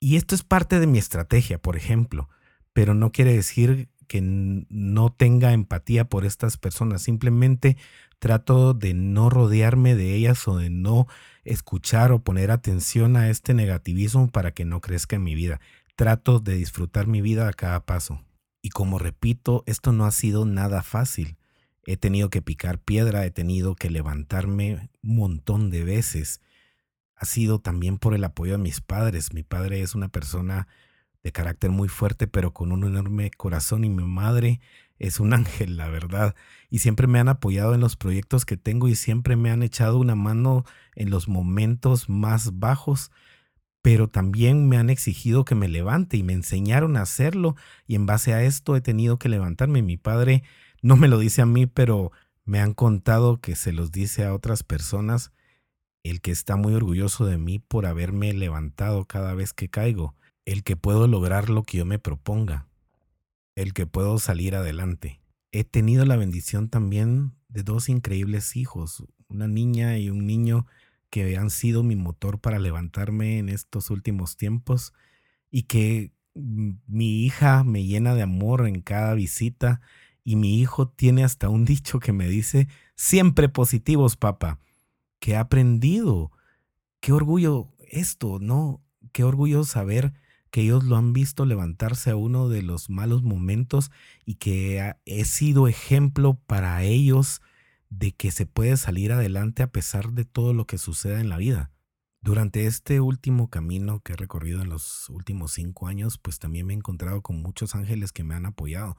Y 0.02 0.18
esto 0.18 0.36
es 0.36 0.44
parte 0.44 0.82
de 0.82 0.88
mi 0.88 0.98
estrategia, 0.98 1.58
por 1.58 1.78
ejemplo, 1.78 2.28
pero 2.74 2.94
no 2.94 3.14
quiere 3.14 3.34
decir 3.34 3.88
que 4.08 4.22
no 4.22 5.12
tenga 5.12 5.54
empatía 5.54 6.06
por 6.06 6.26
estas 6.26 6.58
personas. 6.58 7.02
Simplemente 7.02 7.78
trato 8.20 8.74
de 8.74 8.94
no 8.94 9.30
rodearme 9.30 9.96
de 9.96 10.16
ellas 10.16 10.48
o 10.48 10.58
de 10.58 10.70
no 10.70 11.08
escuchar 11.44 12.12
o 12.12 12.24
poner 12.24 12.52
atención 12.52 13.18
a 13.18 13.30
este 13.30 13.54
negativismo 13.54 14.30
para 14.30 14.54
que 14.54 14.66
no 14.66 14.82
crezca 14.82 15.16
en 15.16 15.24
mi 15.24 15.36
vida. 15.36 15.60
Trato 15.96 16.40
de 16.40 16.56
disfrutar 16.56 17.08
mi 17.08 17.22
vida 17.22 17.48
a 17.48 17.54
cada 17.54 17.86
paso. 17.86 18.24
Y 18.62 18.70
como 18.70 18.98
repito, 18.98 19.64
esto 19.66 19.92
no 19.92 20.06
ha 20.06 20.12
sido 20.12 20.46
nada 20.46 20.84
fácil. 20.84 21.38
He 21.86 21.98
tenido 21.98 22.30
que 22.30 22.42
picar 22.42 22.80
piedra, 22.80 23.26
he 23.26 23.32
tenido 23.32 23.76
que 23.76 23.90
levantarme 23.90 24.90
un 25.04 25.18
montón 25.18 25.70
de 25.70 25.84
veces. 25.84 26.40
Ha 27.16 27.26
sido 27.26 27.60
también 27.60 27.98
por 27.98 28.14
el 28.14 28.24
apoyo 28.24 28.54
de 28.54 28.64
mis 28.64 28.80
padres. 28.80 29.34
Mi 29.34 29.44
padre 29.44 29.82
es 29.82 29.96
una 29.96 30.08
persona 30.08 30.68
de 31.24 31.32
carácter 31.32 31.72
muy 31.72 31.88
fuerte, 31.88 32.28
pero 32.28 32.54
con 32.54 32.72
un 32.72 32.84
enorme 32.84 33.32
corazón 33.32 33.86
y 33.86 33.90
mi 33.90 34.04
madre 34.04 34.60
es 35.00 35.20
un 35.20 35.34
ángel, 35.34 35.78
la 35.78 35.88
verdad. 35.88 36.36
Y 36.70 36.80
siempre 36.80 37.08
me 37.08 37.20
han 37.20 37.30
apoyado 37.30 37.74
en 37.74 37.82
los 37.82 37.96
proyectos 37.96 38.46
que 38.46 38.58
tengo 38.58 38.90
y 38.90 38.96
siempre 38.96 39.36
me 39.36 39.50
han 39.50 39.64
echado 39.64 39.98
una 39.98 40.16
mano 40.16 40.66
en 40.96 41.10
los 41.10 41.28
momentos 41.28 42.10
más 42.10 42.60
bajos, 42.60 43.12
pero 43.82 44.08
también 44.08 44.68
me 44.68 44.78
han 44.78 44.90
exigido 44.90 45.46
que 45.46 45.56
me 45.56 45.68
levante 45.68 46.18
y 46.18 46.24
me 46.24 46.34
enseñaron 46.34 46.96
a 46.98 47.02
hacerlo 47.02 47.56
y 47.88 47.96
en 47.96 48.06
base 48.06 48.34
a 48.34 48.44
esto 48.44 48.76
he 48.76 48.82
tenido 48.82 49.18
que 49.18 49.30
levantarme. 49.30 49.82
Mi 49.82 49.98
padre 49.98 50.44
no 50.82 50.96
me 50.98 51.08
lo 51.08 51.20
dice 51.20 51.42
a 51.42 51.46
mí, 51.46 51.68
pero 51.68 52.12
me 52.46 52.60
han 52.60 52.74
contado 52.74 53.40
que 53.40 53.56
se 53.56 53.72
los 53.72 53.92
dice 53.92 54.26
a 54.26 54.34
otras 54.34 54.64
personas, 54.64 55.32
el 56.04 56.20
que 56.20 56.32
está 56.32 56.58
muy 56.58 56.74
orgulloso 56.74 57.26
de 57.26 57.38
mí 57.38 57.60
por 57.60 57.86
haberme 57.86 58.34
levantado 58.34 59.06
cada 59.06 59.34
vez 59.34 59.54
que 59.54 59.70
caigo 59.70 60.16
el 60.46 60.64
que 60.64 60.76
puedo 60.76 61.08
lograr 61.08 61.50
lo 61.50 61.64
que 61.64 61.78
yo 61.78 61.86
me 61.86 62.00
proponga, 62.00 62.68
el 63.56 63.74
que 63.74 63.86
puedo 63.86 64.20
salir 64.20 64.56
adelante. 64.56 65.22
He 65.52 65.64
tenido 65.64 66.06
la 66.06 66.16
bendición 66.16 66.70
también 66.70 67.34
de 67.48 67.64
dos 67.64 67.90
increíbles 67.90 68.56
hijos, 68.56 69.04
una 69.28 69.48
niña 69.48 69.98
y 69.98 70.10
un 70.10 70.26
niño 70.26 70.66
que 71.10 71.38
han 71.38 71.50
sido 71.50 71.84
mi 71.84 71.96
motor 71.96 72.40
para 72.40 72.60
levantarme 72.60 73.38
en 73.38 73.50
estos 73.50 73.92
últimos 73.92 74.36
tiempos 74.36 74.94
y 75.52 75.64
que 75.64 76.12
mi 76.34 77.24
hija 77.24 77.64
me 77.64 77.86
llena 77.86 78.16
de 78.16 78.24
amor 78.24 78.68
en 78.68 78.82
cada 78.82 79.14
visita 79.14 79.82
y 80.24 80.36
mi 80.36 80.60
hijo 80.60 80.88
tiene 80.90 81.24
hasta 81.24 81.50
un 81.50 81.66
dicho 81.66 82.00
que 82.00 82.14
me 82.14 82.28
dice, 82.28 82.68
siempre 82.96 83.50
positivos, 83.50 84.18
papá, 84.18 84.60
que 85.20 85.32
he 85.32 85.36
aprendido. 85.36 86.32
Qué 87.00 87.12
orgullo 87.12 87.70
esto, 87.80 88.40
¿no? 88.40 88.82
Qué 89.12 89.24
orgullo 89.24 89.64
saber 89.64 90.14
que 90.54 90.62
ellos 90.62 90.84
lo 90.84 90.98
han 90.98 91.14
visto 91.14 91.48
levantarse 91.48 92.12
a 92.12 92.16
uno 92.16 92.48
de 92.48 92.62
los 92.62 92.92
malos 92.92 93.24
momentos 93.24 93.90
y 94.24 94.36
que 94.36 94.94
he 95.04 95.26
sido 95.26 95.68
ejemplo 95.68 96.36
para 96.46 96.84
ellos 96.84 97.42
de 97.90 98.12
que 98.12 98.30
se 98.30 98.46
puede 98.46 98.78
salir 98.78 99.14
adelante 99.14 99.64
a 99.64 99.72
pesar 99.72 100.12
de 100.12 100.26
todo 100.26 100.54
lo 100.54 100.68
que 100.68 100.78
suceda 100.78 101.20
en 101.20 101.30
la 101.30 101.38
vida. 101.38 101.72
Durante 102.22 102.68
este 102.68 103.02
último 103.02 103.50
camino 103.50 104.02
que 104.02 104.14
he 104.14 104.16
recorrido 104.16 104.62
en 104.62 104.70
los 104.70 105.10
últimos 105.10 105.54
cinco 105.54 105.88
años, 105.88 106.20
pues 106.20 106.38
también 106.38 106.68
me 106.68 106.74
he 106.74 106.78
encontrado 106.78 107.24
con 107.24 107.42
muchos 107.42 107.74
ángeles 107.74 108.12
que 108.12 108.24
me 108.24 108.36
han 108.36 108.46
apoyado. 108.46 108.96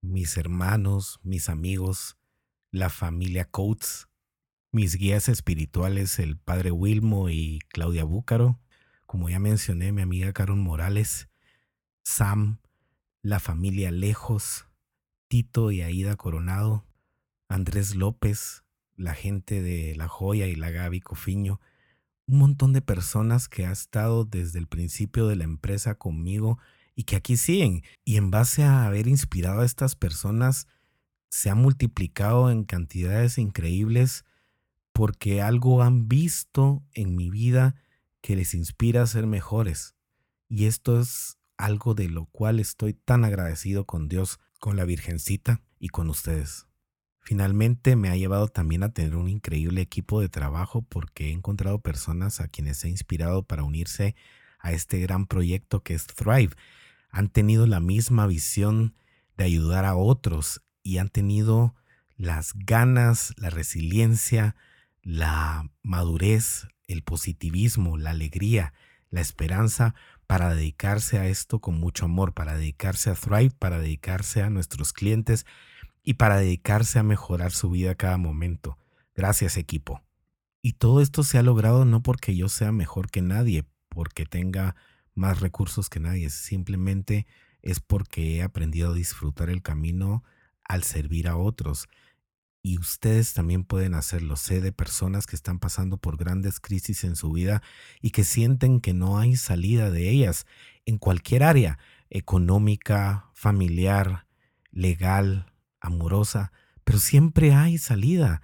Mis 0.00 0.36
hermanos, 0.36 1.18
mis 1.24 1.48
amigos, 1.48 2.16
la 2.70 2.88
familia 2.88 3.46
Coates, 3.46 4.06
mis 4.70 4.94
guías 4.94 5.28
espirituales, 5.28 6.20
el 6.20 6.36
padre 6.36 6.70
Wilmo 6.70 7.30
y 7.30 7.58
Claudia 7.68 8.04
Búcaro, 8.04 8.60
como 9.12 9.28
ya 9.28 9.38
mencioné, 9.38 9.92
mi 9.92 10.00
amiga 10.00 10.32
Carol 10.32 10.56
Morales, 10.56 11.28
Sam, 12.02 12.60
la 13.20 13.40
familia 13.40 13.90
Lejos, 13.90 14.64
Tito 15.28 15.70
y 15.70 15.82
Aida 15.82 16.16
Coronado, 16.16 16.86
Andrés 17.46 17.94
López, 17.94 18.64
la 18.96 19.12
gente 19.12 19.60
de 19.60 19.94
La 19.96 20.08
Joya 20.08 20.46
y 20.46 20.54
la 20.54 20.70
Gaby 20.70 21.02
Cofiño, 21.02 21.60
un 22.26 22.38
montón 22.38 22.72
de 22.72 22.80
personas 22.80 23.50
que 23.50 23.66
ha 23.66 23.72
estado 23.72 24.24
desde 24.24 24.58
el 24.58 24.66
principio 24.66 25.26
de 25.28 25.36
la 25.36 25.44
empresa 25.44 25.94
conmigo 25.96 26.58
y 26.94 27.02
que 27.02 27.16
aquí 27.16 27.36
siguen. 27.36 27.82
Y 28.06 28.16
en 28.16 28.30
base 28.30 28.62
a 28.62 28.86
haber 28.86 29.08
inspirado 29.08 29.60
a 29.60 29.66
estas 29.66 29.94
personas, 29.94 30.68
se 31.28 31.50
ha 31.50 31.54
multiplicado 31.54 32.50
en 32.50 32.64
cantidades 32.64 33.36
increíbles 33.36 34.24
porque 34.94 35.42
algo 35.42 35.82
han 35.82 36.08
visto 36.08 36.82
en 36.94 37.14
mi 37.14 37.28
vida 37.28 37.74
que 38.22 38.36
les 38.36 38.54
inspira 38.54 39.02
a 39.02 39.06
ser 39.06 39.26
mejores. 39.26 39.94
Y 40.48 40.64
esto 40.64 40.98
es 41.00 41.38
algo 41.58 41.94
de 41.94 42.08
lo 42.08 42.24
cual 42.26 42.60
estoy 42.60 42.94
tan 42.94 43.24
agradecido 43.24 43.84
con 43.84 44.08
Dios, 44.08 44.40
con 44.58 44.76
la 44.76 44.84
Virgencita 44.84 45.60
y 45.78 45.88
con 45.88 46.08
ustedes. 46.08 46.66
Finalmente 47.20 47.94
me 47.94 48.08
ha 48.08 48.16
llevado 48.16 48.48
también 48.48 48.82
a 48.82 48.92
tener 48.92 49.16
un 49.16 49.28
increíble 49.28 49.80
equipo 49.80 50.20
de 50.20 50.28
trabajo 50.28 50.82
porque 50.82 51.28
he 51.28 51.32
encontrado 51.32 51.80
personas 51.80 52.40
a 52.40 52.48
quienes 52.48 52.82
he 52.84 52.88
inspirado 52.88 53.42
para 53.44 53.62
unirse 53.62 54.16
a 54.58 54.72
este 54.72 54.98
gran 55.00 55.26
proyecto 55.26 55.82
que 55.82 55.94
es 55.94 56.06
Thrive. 56.06 56.54
Han 57.10 57.28
tenido 57.28 57.66
la 57.66 57.80
misma 57.80 58.26
visión 58.26 58.94
de 59.36 59.44
ayudar 59.44 59.84
a 59.84 59.94
otros 59.94 60.62
y 60.82 60.98
han 60.98 61.10
tenido 61.10 61.74
las 62.16 62.54
ganas, 62.54 63.34
la 63.36 63.50
resiliencia 63.50 64.56
la 65.02 65.68
madurez, 65.82 66.68
el 66.92 67.02
positivismo, 67.02 67.96
la 67.96 68.10
alegría, 68.10 68.72
la 69.10 69.20
esperanza 69.20 69.94
para 70.26 70.54
dedicarse 70.54 71.18
a 71.18 71.26
esto 71.26 71.60
con 71.60 71.78
mucho 71.78 72.06
amor, 72.06 72.32
para 72.32 72.56
dedicarse 72.56 73.10
a 73.10 73.14
Thrive, 73.14 73.52
para 73.58 73.78
dedicarse 73.78 74.42
a 74.42 74.50
nuestros 74.50 74.92
clientes 74.92 75.46
y 76.02 76.14
para 76.14 76.38
dedicarse 76.38 76.98
a 76.98 77.02
mejorar 77.02 77.52
su 77.52 77.70
vida 77.70 77.94
cada 77.94 78.16
momento. 78.16 78.78
Gracias 79.14 79.56
equipo. 79.56 80.02
Y 80.62 80.74
todo 80.74 81.00
esto 81.00 81.22
se 81.22 81.38
ha 81.38 81.42
logrado 81.42 81.84
no 81.84 82.02
porque 82.02 82.36
yo 82.36 82.48
sea 82.48 82.72
mejor 82.72 83.10
que 83.10 83.20
nadie, 83.20 83.64
porque 83.88 84.24
tenga 84.24 84.76
más 85.14 85.40
recursos 85.40 85.90
que 85.90 86.00
nadie, 86.00 86.30
simplemente 86.30 87.26
es 87.60 87.80
porque 87.80 88.36
he 88.36 88.42
aprendido 88.42 88.90
a 88.90 88.94
disfrutar 88.94 89.50
el 89.50 89.62
camino 89.62 90.24
al 90.64 90.82
servir 90.82 91.28
a 91.28 91.36
otros. 91.36 91.88
Y 92.64 92.78
ustedes 92.78 93.34
también 93.34 93.64
pueden 93.64 93.94
hacerlo. 93.94 94.36
Sé 94.36 94.60
de 94.60 94.70
personas 94.70 95.26
que 95.26 95.34
están 95.34 95.58
pasando 95.58 95.96
por 95.96 96.16
grandes 96.16 96.60
crisis 96.60 97.02
en 97.02 97.16
su 97.16 97.32
vida 97.32 97.60
y 98.00 98.10
que 98.10 98.22
sienten 98.22 98.80
que 98.80 98.94
no 98.94 99.18
hay 99.18 99.34
salida 99.36 99.90
de 99.90 100.10
ellas 100.10 100.46
en 100.86 100.98
cualquier 100.98 101.42
área, 101.42 101.78
económica, 102.08 103.30
familiar, 103.34 104.26
legal, 104.70 105.52
amorosa, 105.80 106.52
pero 106.84 106.98
siempre 106.98 107.52
hay 107.52 107.78
salida. 107.78 108.42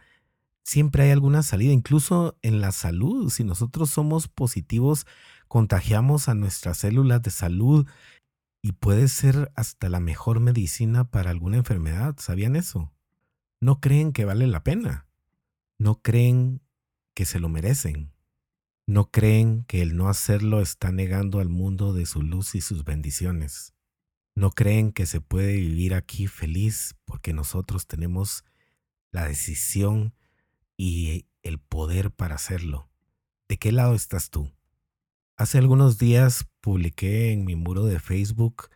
Siempre 0.64 1.04
hay 1.04 1.10
alguna 1.12 1.42
salida, 1.42 1.72
incluso 1.72 2.36
en 2.42 2.60
la 2.60 2.72
salud. 2.72 3.30
Si 3.30 3.44
nosotros 3.44 3.88
somos 3.90 4.28
positivos, 4.28 5.06
contagiamos 5.46 6.28
a 6.28 6.34
nuestras 6.34 6.78
células 6.78 7.22
de 7.22 7.30
salud 7.30 7.86
y 8.62 8.72
puede 8.72 9.08
ser 9.08 9.50
hasta 9.54 9.88
la 9.88 10.00
mejor 10.00 10.40
medicina 10.40 11.04
para 11.04 11.30
alguna 11.30 11.56
enfermedad. 11.56 12.16
¿Sabían 12.18 12.56
eso? 12.56 12.92
No 13.60 13.80
creen 13.80 14.12
que 14.12 14.24
vale 14.24 14.46
la 14.46 14.62
pena. 14.62 15.06
No 15.78 16.00
creen 16.00 16.60
que 17.14 17.24
se 17.24 17.40
lo 17.40 17.48
merecen. 17.48 18.12
No 18.86 19.10
creen 19.10 19.64
que 19.64 19.82
el 19.82 19.96
no 19.96 20.08
hacerlo 20.08 20.60
está 20.60 20.92
negando 20.92 21.40
al 21.40 21.48
mundo 21.48 21.92
de 21.92 22.06
su 22.06 22.22
luz 22.22 22.54
y 22.54 22.60
sus 22.60 22.84
bendiciones. 22.84 23.74
No 24.34 24.50
creen 24.50 24.92
que 24.92 25.04
se 25.04 25.20
puede 25.20 25.56
vivir 25.56 25.94
aquí 25.94 26.26
feliz 26.26 26.94
porque 27.04 27.32
nosotros 27.32 27.86
tenemos 27.86 28.44
la 29.10 29.26
decisión 29.26 30.14
y 30.76 31.26
el 31.42 31.58
poder 31.58 32.12
para 32.12 32.36
hacerlo. 32.36 32.88
¿De 33.48 33.58
qué 33.58 33.72
lado 33.72 33.94
estás 33.94 34.30
tú? 34.30 34.52
Hace 35.36 35.58
algunos 35.58 35.98
días 35.98 36.46
publiqué 36.60 37.32
en 37.32 37.44
mi 37.44 37.56
muro 37.56 37.84
de 37.84 37.98
Facebook 37.98 38.68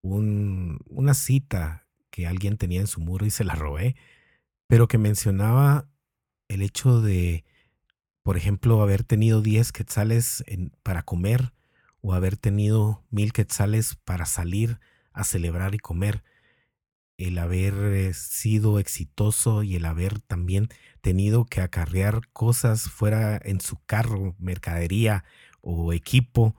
una 0.00 1.14
cita 1.14 1.83
que 2.14 2.28
alguien 2.28 2.58
tenía 2.58 2.78
en 2.78 2.86
su 2.86 3.00
muro 3.00 3.26
y 3.26 3.30
se 3.30 3.42
la 3.42 3.56
robé, 3.56 3.96
pero 4.68 4.86
que 4.86 4.98
mencionaba 4.98 5.88
el 6.46 6.62
hecho 6.62 7.00
de, 7.00 7.44
por 8.22 8.36
ejemplo, 8.36 8.80
haber 8.80 9.02
tenido 9.02 9.42
10 9.42 9.72
quetzales 9.72 10.44
para 10.84 11.02
comer 11.02 11.52
o 12.02 12.14
haber 12.14 12.36
tenido 12.36 13.02
mil 13.10 13.32
quetzales 13.32 13.96
para 13.96 14.26
salir 14.26 14.78
a 15.12 15.24
celebrar 15.24 15.74
y 15.74 15.78
comer, 15.78 16.22
el 17.18 17.36
haber 17.36 18.14
sido 18.14 18.78
exitoso 18.78 19.64
y 19.64 19.74
el 19.74 19.84
haber 19.84 20.20
también 20.20 20.68
tenido 21.00 21.46
que 21.46 21.62
acarrear 21.62 22.28
cosas 22.32 22.90
fuera 22.90 23.40
en 23.42 23.60
su 23.60 23.76
carro, 23.86 24.36
mercadería 24.38 25.24
o 25.62 25.92
equipo. 25.92 26.54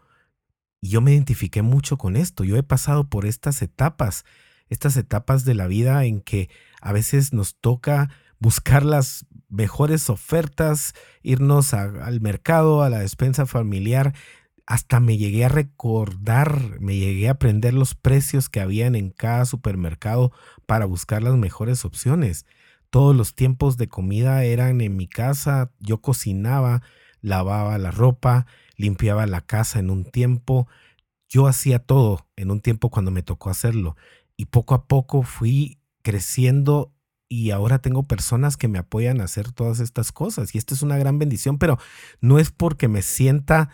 Y 0.81 0.89
yo 0.89 0.99
me 0.99 1.13
identifiqué 1.13 1.61
mucho 1.61 1.97
con 1.97 2.17
esto. 2.17 2.43
Yo 2.43 2.57
he 2.57 2.63
pasado 2.63 3.09
por 3.09 3.25
estas 3.25 3.61
etapas, 3.61 4.25
estas 4.69 4.97
etapas 4.97 5.45
de 5.45 5.55
la 5.55 5.67
vida 5.67 6.05
en 6.05 6.21
que 6.21 6.49
a 6.81 6.91
veces 6.91 7.33
nos 7.33 7.55
toca 7.55 8.09
buscar 8.39 8.83
las 8.83 9.25
mejores 9.49 10.09
ofertas, 10.09 10.93
irnos 11.23 11.73
al 11.73 12.21
mercado, 12.21 12.83
a 12.83 12.89
la 12.89 12.99
despensa 12.99 13.45
familiar. 13.45 14.13
Hasta 14.65 14.99
me 14.99 15.17
llegué 15.17 15.45
a 15.45 15.49
recordar, 15.49 16.79
me 16.79 16.95
llegué 16.95 17.27
a 17.27 17.33
aprender 17.33 17.73
los 17.73 17.95
precios 17.95 18.49
que 18.49 18.59
habían 18.59 18.95
en 18.95 19.11
cada 19.11 19.45
supermercado 19.45 20.31
para 20.65 20.85
buscar 20.85 21.23
las 21.23 21.35
mejores 21.35 21.85
opciones. 21.85 22.45
Todos 22.89 23.15
los 23.15 23.35
tiempos 23.35 23.77
de 23.77 23.87
comida 23.87 24.43
eran 24.43 24.81
en 24.81 24.95
mi 24.95 25.07
casa, 25.07 25.71
yo 25.79 26.01
cocinaba, 26.01 26.81
lavaba 27.21 27.77
la 27.77 27.91
ropa, 27.91 28.45
limpiaba 28.77 29.27
la 29.27 29.41
casa 29.41 29.79
en 29.79 29.89
un 29.89 30.05
tiempo. 30.05 30.67
Yo 31.29 31.47
hacía 31.47 31.79
todo 31.79 32.27
en 32.35 32.51
un 32.51 32.61
tiempo 32.61 32.89
cuando 32.89 33.11
me 33.11 33.23
tocó 33.23 33.49
hacerlo. 33.49 33.95
Y 34.37 34.45
poco 34.45 34.75
a 34.75 34.87
poco 34.87 35.23
fui 35.23 35.79
creciendo 36.01 36.93
y 37.27 37.51
ahora 37.51 37.79
tengo 37.79 38.03
personas 38.03 38.57
que 38.57 38.67
me 38.67 38.77
apoyan 38.77 39.19
a 39.19 39.25
hacer 39.25 39.51
todas 39.51 39.79
estas 39.79 40.11
cosas. 40.11 40.53
Y 40.53 40.57
esta 40.57 40.73
es 40.73 40.81
una 40.81 40.97
gran 40.97 41.17
bendición, 41.17 41.57
pero 41.57 41.79
no 42.21 42.39
es 42.39 42.51
porque 42.51 42.87
me 42.87 43.01
sienta 43.01 43.69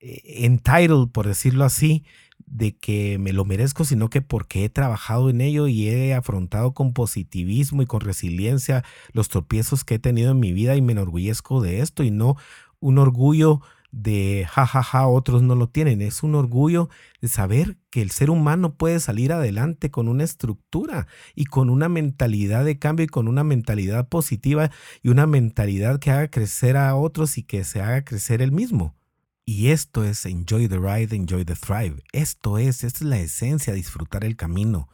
eh, 0.00 0.44
entitled, 0.44 1.08
por 1.08 1.26
decirlo 1.26 1.64
así, 1.64 2.04
de 2.46 2.76
que 2.76 3.18
me 3.18 3.32
lo 3.32 3.44
merezco, 3.44 3.84
sino 3.84 4.10
que 4.10 4.20
porque 4.20 4.64
he 4.64 4.68
trabajado 4.68 5.30
en 5.30 5.40
ello 5.40 5.66
y 5.68 5.88
he 5.88 6.14
afrontado 6.14 6.74
con 6.74 6.92
positivismo 6.92 7.82
y 7.82 7.86
con 7.86 8.00
resiliencia 8.00 8.84
los 9.12 9.28
tropiezos 9.28 9.84
que 9.84 9.94
he 9.94 9.98
tenido 9.98 10.32
en 10.32 10.40
mi 10.40 10.52
vida 10.52 10.76
y 10.76 10.82
me 10.82 10.92
enorgullezco 10.92 11.60
de 11.60 11.80
esto 11.80 12.02
y 12.02 12.10
no 12.10 12.36
un 12.80 12.98
orgullo 12.98 13.60
de 13.92 14.46
jajaja, 14.48 14.82
ja, 14.82 15.00
ja, 15.00 15.06
otros 15.06 15.42
no 15.42 15.54
lo 15.54 15.68
tienen. 15.68 16.00
Es 16.00 16.22
un 16.22 16.34
orgullo 16.34 16.88
de 17.20 17.28
saber 17.28 17.76
que 17.90 18.02
el 18.02 18.10
ser 18.10 18.30
humano 18.30 18.74
puede 18.74 18.98
salir 18.98 19.32
adelante 19.32 19.90
con 19.90 20.08
una 20.08 20.24
estructura 20.24 21.06
y 21.34 21.44
con 21.44 21.68
una 21.70 21.88
mentalidad 21.90 22.64
de 22.64 22.78
cambio 22.78 23.04
y 23.04 23.08
con 23.08 23.28
una 23.28 23.44
mentalidad 23.44 24.08
positiva 24.08 24.70
y 25.02 25.10
una 25.10 25.26
mentalidad 25.26 26.00
que 26.00 26.10
haga 26.10 26.28
crecer 26.28 26.76
a 26.78 26.96
otros 26.96 27.36
y 27.36 27.42
que 27.42 27.64
se 27.64 27.82
haga 27.82 28.02
crecer 28.04 28.40
el 28.40 28.50
mismo. 28.50 28.96
Y 29.44 29.68
esto 29.68 30.04
es 30.04 30.24
enjoy 30.24 30.68
the 30.68 30.78
ride, 30.78 31.14
enjoy 31.14 31.44
the 31.44 31.54
thrive. 31.54 32.02
Esto 32.12 32.56
es, 32.56 32.84
esta 32.84 32.98
es 33.00 33.02
la 33.02 33.18
esencia, 33.18 33.74
disfrutar 33.74 34.24
el 34.24 34.36
camino. 34.36 34.88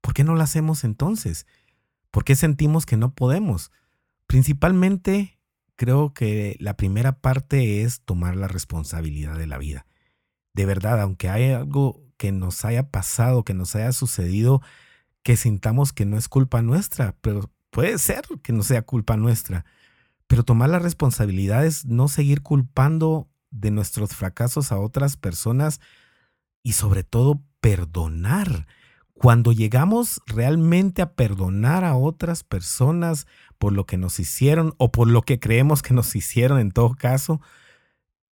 ¿Por 0.00 0.14
qué 0.14 0.24
no 0.24 0.34
lo 0.34 0.42
hacemos 0.42 0.84
entonces? 0.84 1.46
¿Por 2.10 2.24
qué 2.24 2.36
sentimos 2.36 2.86
que 2.86 2.96
no 2.96 3.14
podemos? 3.14 3.70
Principalmente 4.26 5.39
creo 5.80 6.12
que 6.12 6.58
la 6.60 6.76
primera 6.76 7.22
parte 7.22 7.80
es 7.80 8.02
tomar 8.02 8.36
la 8.36 8.48
responsabilidad 8.48 9.38
de 9.38 9.46
la 9.46 9.56
vida. 9.56 9.86
De 10.52 10.66
verdad, 10.66 11.00
aunque 11.00 11.30
hay 11.30 11.52
algo 11.52 12.04
que 12.18 12.32
nos 12.32 12.66
haya 12.66 12.90
pasado, 12.90 13.44
que 13.44 13.54
nos 13.54 13.74
haya 13.74 13.90
sucedido, 13.92 14.60
que 15.22 15.38
sintamos 15.38 15.94
que 15.94 16.04
no 16.04 16.18
es 16.18 16.28
culpa 16.28 16.60
nuestra, 16.60 17.16
pero 17.22 17.50
puede 17.70 17.96
ser 17.96 18.26
que 18.42 18.52
no 18.52 18.62
sea 18.62 18.82
culpa 18.82 19.16
nuestra. 19.16 19.64
Pero 20.26 20.42
tomar 20.42 20.68
la 20.68 20.80
responsabilidad 20.80 21.64
es 21.64 21.86
no 21.86 22.08
seguir 22.08 22.42
culpando 22.42 23.30
de 23.50 23.70
nuestros 23.70 24.14
fracasos 24.14 24.72
a 24.72 24.78
otras 24.78 25.16
personas 25.16 25.80
y 26.62 26.74
sobre 26.74 27.04
todo 27.04 27.42
perdonar. 27.62 28.66
Cuando 29.20 29.52
llegamos 29.52 30.22
realmente 30.24 31.02
a 31.02 31.12
perdonar 31.12 31.84
a 31.84 31.94
otras 31.94 32.42
personas 32.42 33.26
por 33.58 33.74
lo 33.74 33.84
que 33.84 33.98
nos 33.98 34.18
hicieron 34.18 34.72
o 34.78 34.92
por 34.92 35.08
lo 35.08 35.20
que 35.20 35.38
creemos 35.38 35.82
que 35.82 35.92
nos 35.92 36.16
hicieron 36.16 36.58
en 36.58 36.70
todo 36.70 36.94
caso, 36.94 37.42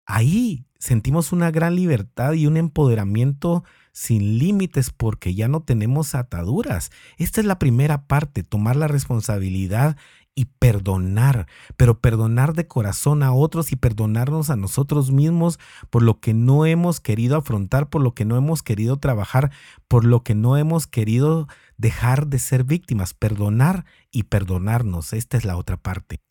ahí 0.07 0.65
sentimos 0.79 1.31
una 1.31 1.51
gran 1.51 1.75
libertad 1.75 2.33
y 2.33 2.47
un 2.47 2.57
empoderamiento 2.57 3.63
sin 3.91 4.39
límites 4.39 4.89
porque 4.89 5.35
ya 5.35 5.47
no 5.47 5.61
tenemos 5.61 6.15
ataduras. 6.15 6.89
Esta 7.17 7.39
es 7.39 7.45
la 7.45 7.59
primera 7.59 8.07
parte, 8.07 8.41
tomar 8.41 8.75
la 8.75 8.87
responsabilidad 8.87 9.95
y 10.39 10.45
perdonar, 10.45 11.47
pero 11.75 11.99
perdonar 11.99 12.53
de 12.53 12.65
corazón 12.65 13.23
a 13.23 13.33
otros 13.33 13.73
y 13.73 13.75
perdonarnos 13.75 14.49
a 14.49 14.55
nosotros 14.55 15.11
mismos 15.11 15.59
por 15.89 16.01
lo 16.01 16.21
que 16.21 16.33
no 16.33 16.65
hemos 16.65 17.01
querido 17.01 17.35
afrontar, 17.35 17.89
por 17.89 18.01
lo 18.01 18.15
que 18.15 18.23
no 18.23 18.37
hemos 18.37 18.63
querido 18.63 18.95
trabajar, 18.95 19.51
por 19.89 20.05
lo 20.05 20.23
que 20.23 20.35
no 20.35 20.55
hemos 20.55 20.87
querido 20.87 21.49
dejar 21.75 22.27
de 22.27 22.39
ser 22.39 22.63
víctimas, 22.63 23.13
perdonar 23.13 23.83
y 24.11 24.23
perdonarnos. 24.23 25.11
Esta 25.11 25.35
es 25.35 25.43
la 25.43 25.57
otra 25.57 25.75
parte. 25.75 26.21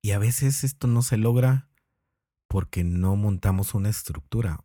Y 0.00 0.12
a 0.12 0.20
veces 0.20 0.62
esto 0.62 0.86
no 0.86 1.02
se 1.02 1.16
logra 1.16 1.68
porque 2.46 2.84
no 2.84 3.16
montamos 3.16 3.74
una 3.74 3.88
estructura, 3.88 4.60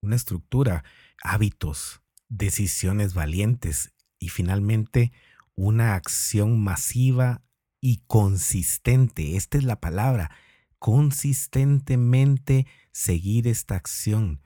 una 0.00 0.16
estructura, 0.16 0.84
hábitos, 1.22 2.00
decisiones 2.30 3.12
valientes 3.12 3.92
y 4.18 4.30
finalmente 4.30 5.12
una 5.54 5.96
acción 5.96 6.58
masiva 6.58 7.42
y 7.80 8.02
consistente. 8.06 9.36
Esta 9.36 9.58
es 9.58 9.64
la 9.64 9.80
palabra. 9.80 10.30
Consistentemente 10.78 12.66
seguir 12.92 13.48
esta 13.48 13.74
acción. 13.76 14.42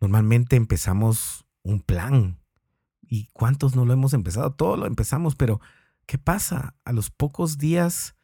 Normalmente 0.00 0.56
empezamos 0.56 1.46
un 1.62 1.80
plan. 1.80 2.40
¿Y 3.02 3.28
cuántos 3.32 3.76
no 3.76 3.84
lo 3.84 3.92
hemos 3.92 4.14
empezado? 4.14 4.52
Todo 4.52 4.76
lo 4.76 4.86
empezamos, 4.86 5.36
pero 5.36 5.60
¿qué 6.06 6.18
pasa? 6.18 6.74
A 6.84 6.92
los 6.92 7.10
pocos 7.10 7.58
días 7.58 8.16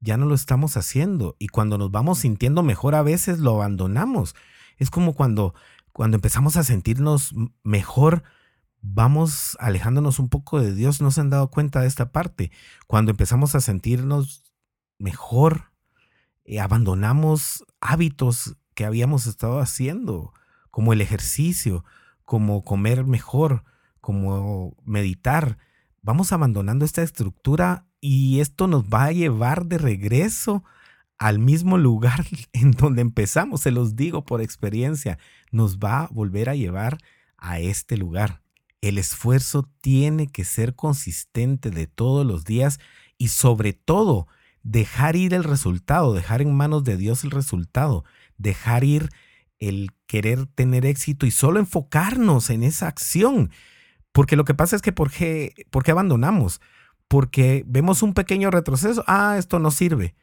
ya 0.00 0.16
no 0.16 0.26
lo 0.26 0.34
estamos 0.34 0.76
haciendo 0.76 1.36
y 1.38 1.48
cuando 1.48 1.78
nos 1.78 1.90
vamos 1.90 2.18
sintiendo 2.18 2.62
mejor 2.62 2.94
a 2.94 3.02
veces 3.02 3.38
lo 3.38 3.54
abandonamos. 3.54 4.34
Es 4.76 4.90
como 4.90 5.14
cuando 5.14 5.54
cuando 5.96 6.16
empezamos 6.16 6.58
a 6.58 6.62
sentirnos 6.62 7.32
mejor 7.62 8.22
vamos 8.82 9.56
alejándonos 9.60 10.18
un 10.18 10.28
poco 10.28 10.60
de 10.60 10.74
Dios, 10.74 11.00
no 11.00 11.10
se 11.10 11.20
han 11.20 11.30
dado 11.30 11.50
cuenta 11.50 11.80
de 11.80 11.88
esta 11.88 12.12
parte. 12.12 12.50
Cuando 12.86 13.10
empezamos 13.10 13.54
a 13.54 13.60
sentirnos 13.60 14.44
mejor, 14.98 15.72
eh, 16.44 16.60
abandonamos 16.60 17.64
hábitos 17.80 18.56
que 18.74 18.84
habíamos 18.84 19.26
estado 19.26 19.58
haciendo, 19.58 20.32
como 20.70 20.92
el 20.92 21.00
ejercicio, 21.00 21.84
como 22.24 22.62
comer 22.64 23.04
mejor, 23.04 23.64
como 24.00 24.76
meditar. 24.84 25.58
Vamos 26.02 26.32
abandonando 26.32 26.84
esta 26.84 27.02
estructura 27.02 27.86
y 28.00 28.40
esto 28.40 28.68
nos 28.68 28.84
va 28.84 29.04
a 29.04 29.12
llevar 29.12 29.66
de 29.66 29.78
regreso 29.78 30.62
al 31.18 31.38
mismo 31.38 31.78
lugar 31.78 32.24
en 32.52 32.72
donde 32.72 33.02
empezamos, 33.02 33.62
se 33.62 33.70
los 33.70 33.96
digo 33.96 34.24
por 34.24 34.40
experiencia, 34.40 35.18
nos 35.50 35.78
va 35.78 36.02
a 36.02 36.08
volver 36.08 36.48
a 36.48 36.54
llevar 36.54 36.98
a 37.38 37.58
este 37.58 37.96
lugar. 37.96 38.42
El 38.80 38.98
esfuerzo 38.98 39.68
tiene 39.80 40.28
que 40.28 40.44
ser 40.44 40.74
consistente 40.74 41.70
de 41.70 41.86
todos 41.86 42.26
los 42.26 42.44
días 42.44 42.78
y 43.18 43.28
sobre 43.28 43.72
todo 43.72 44.28
dejar 44.62 45.16
ir 45.16 45.34
el 45.34 45.44
resultado, 45.44 46.12
dejar 46.12 46.42
en 46.42 46.54
manos 46.54 46.84
de 46.84 46.96
Dios 46.96 47.24
el 47.24 47.30
resultado, 47.30 48.04
dejar 48.36 48.84
ir 48.84 49.08
el 49.58 49.90
querer 50.06 50.46
tener 50.46 50.84
éxito 50.84 51.26
y 51.26 51.30
solo 51.30 51.58
enfocarnos 51.58 52.50
en 52.50 52.62
esa 52.62 52.88
acción. 52.88 53.50
Porque 54.12 54.36
lo 54.36 54.44
que 54.44 54.54
pasa 54.54 54.76
es 54.76 54.82
que 54.82 54.92
¿por 54.92 55.10
qué, 55.10 55.66
¿por 55.70 55.82
qué 55.82 55.92
abandonamos? 55.92 56.60
Porque 57.08 57.64
vemos 57.66 58.02
un 58.02 58.14
pequeño 58.14 58.50
retroceso, 58.50 59.04
ah, 59.06 59.36
esto 59.38 59.58
no 59.58 59.70
sirve 59.70 60.14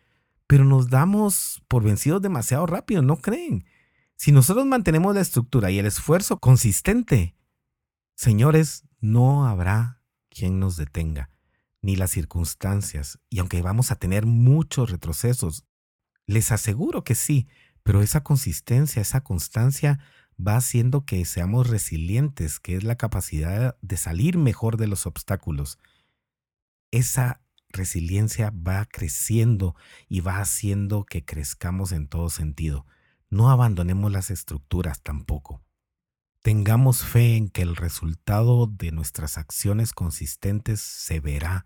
pero 0.48 0.66
nos 0.66 0.89
damos 0.89 1.63
por 1.68 1.84
vencidos 1.84 2.22
demasiado 2.22 2.66
rápido, 2.66 3.02
¿no 3.02 3.18
creen? 3.18 3.66
Si 4.16 4.32
nosotros 4.32 4.66
mantenemos 4.66 5.16
la 5.16 5.22
estructura 5.22 5.72
y 5.72 5.80
el 5.80 5.86
esfuerzo 5.86 6.39
consistente, 6.39 7.36
señores, 8.15 8.86
no 8.99 9.45
habrá 9.47 10.02
quien 10.30 10.60
nos 10.60 10.78
detenga, 10.78 11.30
ni 11.82 11.95
las 11.95 12.12
circunstancias, 12.12 13.19
y 13.30 13.39
aunque 13.39 13.62
vamos 13.62 13.91
a 13.91 13.95
tener 13.95 14.26
muchos 14.26 14.89
retrocesos, 14.89 15.65
les 16.26 16.52
aseguro 16.52 17.04
que 17.04 17.15
sí, 17.15 17.47
pero 17.84 18.02
esa 18.02 18.23
consistencia, 18.23 19.02
esa 19.02 19.21
constancia 19.21 19.99
va 20.36 20.56
haciendo 20.56 21.06
que 21.06 21.23
seamos 21.26 21.69
resilientes, 21.69 22.60
que 22.60 22.76
es 22.76 22.84
la 22.84 22.95
capacidad 22.95 23.78
de 23.82 23.97
salir 23.97 24.38
mejor 24.38 24.78
de 24.78 24.88
los 24.88 25.06
obstáculos. 25.06 25.80
Esa 26.91 27.41
resiliencia 27.69 28.52
va 28.52 28.86
creciendo 28.86 29.76
y 30.08 30.21
va 30.21 30.39
haciendo 30.39 31.06
que 31.06 31.26
crezcamos 31.26 31.91
en 31.91 32.08
todo 32.08 32.30
sentido. 32.30 32.86
No 33.30 33.49
abandonemos 33.49 34.12
las 34.12 34.30
estructuras 34.30 35.02
tampoco. 35.02 35.62
Tengamos 36.43 37.06
fe 37.06 37.38
en 37.38 37.47
que 37.47 37.62
el 37.62 37.77
resultado 37.77 38.67
de 38.67 38.91
nuestras 38.91 39.38
acciones 39.38 39.93
consistentes 39.93 40.82
se 40.82 41.21
verá, 41.21 41.65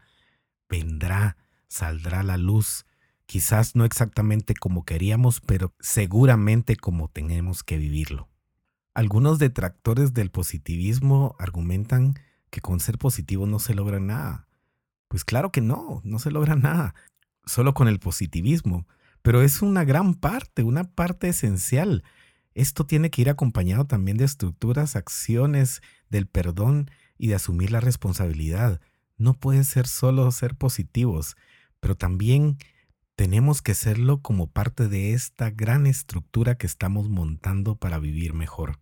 vendrá, 0.69 1.35
saldrá 1.67 2.19
a 2.19 2.23
la 2.23 2.37
luz, 2.37 2.85
quizás 3.25 3.75
no 3.75 3.85
exactamente 3.85 4.53
como 4.53 4.85
queríamos, 4.85 5.41
pero 5.41 5.73
seguramente 5.79 6.75
como 6.75 7.07
tenemos 7.07 7.63
que 7.63 7.79
vivirlo. 7.79 8.29
Algunos 8.93 9.39
detractores 9.39 10.13
del 10.13 10.29
positivismo 10.29 11.35
argumentan 11.39 12.13
que 12.51 12.61
con 12.61 12.79
ser 12.79 12.99
positivo 12.99 13.47
no 13.47 13.57
se 13.57 13.73
logra 13.73 13.99
nada. 13.99 14.47
Pues 15.07 15.25
claro 15.25 15.51
que 15.51 15.61
no, 15.61 16.01
no 16.03 16.19
se 16.19 16.29
logra 16.29 16.55
nada, 16.55 16.93
solo 17.47 17.73
con 17.73 17.87
el 17.87 17.97
positivismo, 17.97 18.85
pero 19.23 19.41
es 19.41 19.63
una 19.63 19.85
gran 19.85 20.13
parte, 20.13 20.61
una 20.61 20.83
parte 20.83 21.29
esencial. 21.29 22.03
Esto 22.57 22.87
tiene 22.87 23.11
que 23.11 23.21
ir 23.21 23.29
acompañado 23.29 23.85
también 23.85 24.17
de 24.17 24.25
estructuras, 24.25 24.95
acciones, 24.95 25.83
del 26.09 26.25
perdón 26.25 26.89
y 27.15 27.27
de 27.27 27.35
asumir 27.35 27.69
la 27.69 27.81
responsabilidad. 27.81 28.81
No 29.15 29.35
puede 29.35 29.63
ser 29.63 29.85
solo 29.85 30.31
ser 30.31 30.55
positivos, 30.55 31.37
pero 31.79 31.95
también 31.95 32.57
tenemos 33.15 33.61
que 33.61 33.75
serlo 33.75 34.23
como 34.23 34.47
parte 34.49 34.87
de 34.87 35.13
esta 35.13 35.51
gran 35.51 35.85
estructura 35.85 36.55
que 36.57 36.65
estamos 36.65 37.09
montando 37.09 37.75
para 37.75 37.99
vivir 37.99 38.33
mejor. 38.33 38.79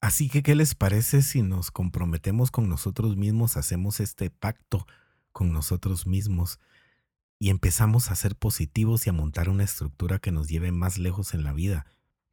Así 0.00 0.28
que, 0.28 0.42
¿qué 0.42 0.56
les 0.56 0.74
parece 0.74 1.22
si 1.22 1.42
nos 1.42 1.70
comprometemos 1.70 2.50
con 2.50 2.68
nosotros 2.68 3.16
mismos, 3.16 3.56
hacemos 3.56 4.00
este 4.00 4.30
pacto 4.30 4.84
con 5.30 5.52
nosotros 5.52 6.08
mismos 6.08 6.58
y 7.38 7.50
empezamos 7.50 8.10
a 8.10 8.16
ser 8.16 8.34
positivos 8.34 9.06
y 9.06 9.10
a 9.10 9.12
montar 9.12 9.48
una 9.48 9.62
estructura 9.62 10.18
que 10.18 10.32
nos 10.32 10.48
lleve 10.48 10.72
más 10.72 10.98
lejos 10.98 11.34
en 11.34 11.44
la 11.44 11.52
vida. 11.52 11.86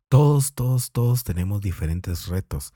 Todos, 0.10 0.56
todos, 0.56 0.92
todos 0.92 1.24
tenemos 1.24 1.62
diferentes 1.62 2.26
retos, 2.26 2.74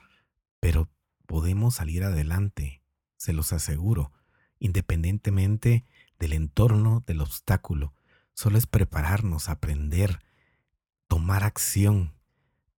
pero 0.59 0.87
podemos 1.25 1.73
salir 1.73 2.03
adelante, 2.03 2.83
se 3.17 3.33
los 3.33 3.53
aseguro, 3.53 4.11
independientemente 4.59 5.83
del 6.19 6.33
entorno, 6.33 7.03
del 7.07 7.21
obstáculo. 7.21 7.95
Solo 8.35 8.59
es 8.59 8.67
prepararnos, 8.67 9.49
aprender, 9.49 10.19
tomar 11.07 11.43
acción 11.43 12.13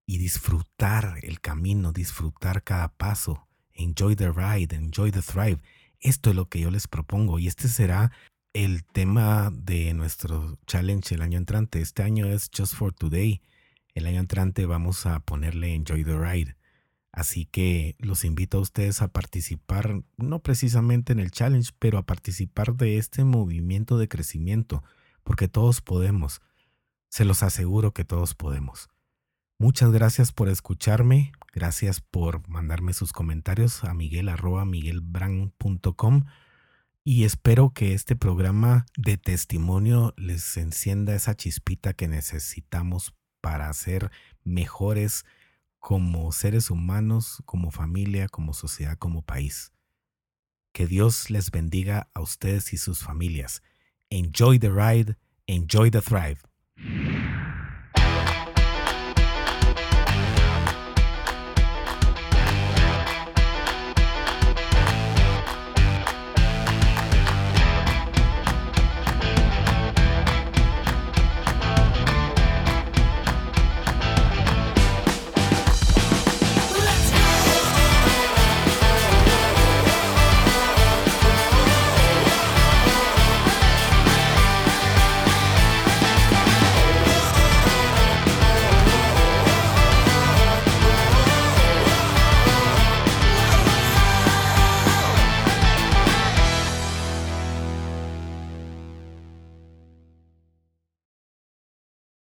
y 0.06 0.20
disfrutar 0.20 1.20
el 1.24 1.42
camino, 1.42 1.92
disfrutar 1.92 2.64
cada 2.64 2.96
paso. 2.96 3.50
Enjoy 3.74 4.16
the 4.16 4.32
ride, 4.32 4.74
enjoy 4.74 5.12
the 5.12 5.22
thrive. 5.22 5.62
Esto 6.00 6.30
es 6.30 6.36
lo 6.38 6.48
que 6.48 6.62
yo 6.62 6.72
les 6.72 6.88
propongo 6.88 7.40
y 7.40 7.48
este 7.48 7.68
será 7.68 8.14
el 8.54 8.86
tema 8.86 9.52
de 9.52 9.94
nuestro 9.94 10.58
challenge 10.66 11.14
el 11.14 11.24
año 11.24 11.38
entrante. 11.38 11.82
Este 11.82 12.04
año 12.04 12.28
es 12.28 12.50
Just 12.56 12.74
for 12.74 12.94
Today. 12.94 13.42
El 13.96 14.08
año 14.08 14.20
entrante 14.20 14.66
vamos 14.66 15.06
a 15.06 15.22
ponerle 15.22 15.74
Enjoy 15.74 16.04
the 16.04 16.20
Ride. 16.20 16.58
Así 17.14 17.46
que 17.46 17.96
los 17.98 18.26
invito 18.26 18.58
a 18.58 18.62
ustedes 18.62 19.02
a 19.02 19.08
participar, 19.08 20.04
no 20.18 20.40
precisamente 20.44 21.14
en 21.14 21.20
el 21.22 21.32
challenge, 21.32 21.72
pero 21.80 21.98
a 21.98 22.06
participar 22.06 22.76
de 22.76 22.98
este 22.98 23.24
movimiento 23.24 23.98
de 23.98 24.10
crecimiento, 24.10 24.84
porque 25.24 25.48
todos 25.48 25.80
podemos. 25.80 26.42
Se 27.08 27.24
los 27.24 27.42
aseguro 27.42 27.94
que 27.94 28.04
todos 28.04 28.36
podemos. 28.36 28.90
Muchas 29.58 29.94
gracias 29.94 30.34
por 30.34 30.50
escucharme. 30.50 31.32
Gracias 31.54 32.02
por 32.02 32.46
mandarme 32.50 32.92
sus 32.92 33.14
comentarios 33.14 33.86
a 33.86 33.94
miguel 33.94 34.30
y 37.08 37.24
espero 37.24 37.72
que 37.72 37.94
este 37.94 38.18
programa 38.18 38.88
de 38.98 39.16
testimonio 39.16 40.14
les 40.18 40.58
encienda 40.58 41.16
esa 41.16 41.36
chispita 41.36 41.94
que 41.94 42.10
necesitamos 42.10 43.14
para 43.46 43.72
ser 43.74 44.10
mejores 44.44 45.24
como 45.78 46.32
seres 46.32 46.72
humanos, 46.72 47.44
como 47.46 47.70
familia, 47.70 48.28
como 48.28 48.56
sociedad, 48.56 48.98
como 48.98 49.22
país. 49.22 49.72
Que 50.74 50.88
Dios 50.88 51.30
les 51.30 51.52
bendiga 51.52 52.10
a 52.16 52.22
ustedes 52.22 52.74
y 52.74 52.78
sus 52.78 53.04
familias. 53.04 53.62
Enjoy 54.10 54.58
the 54.58 54.72
ride, 54.72 55.16
enjoy 55.46 55.92
the 55.92 56.02
thrive. 56.02 56.40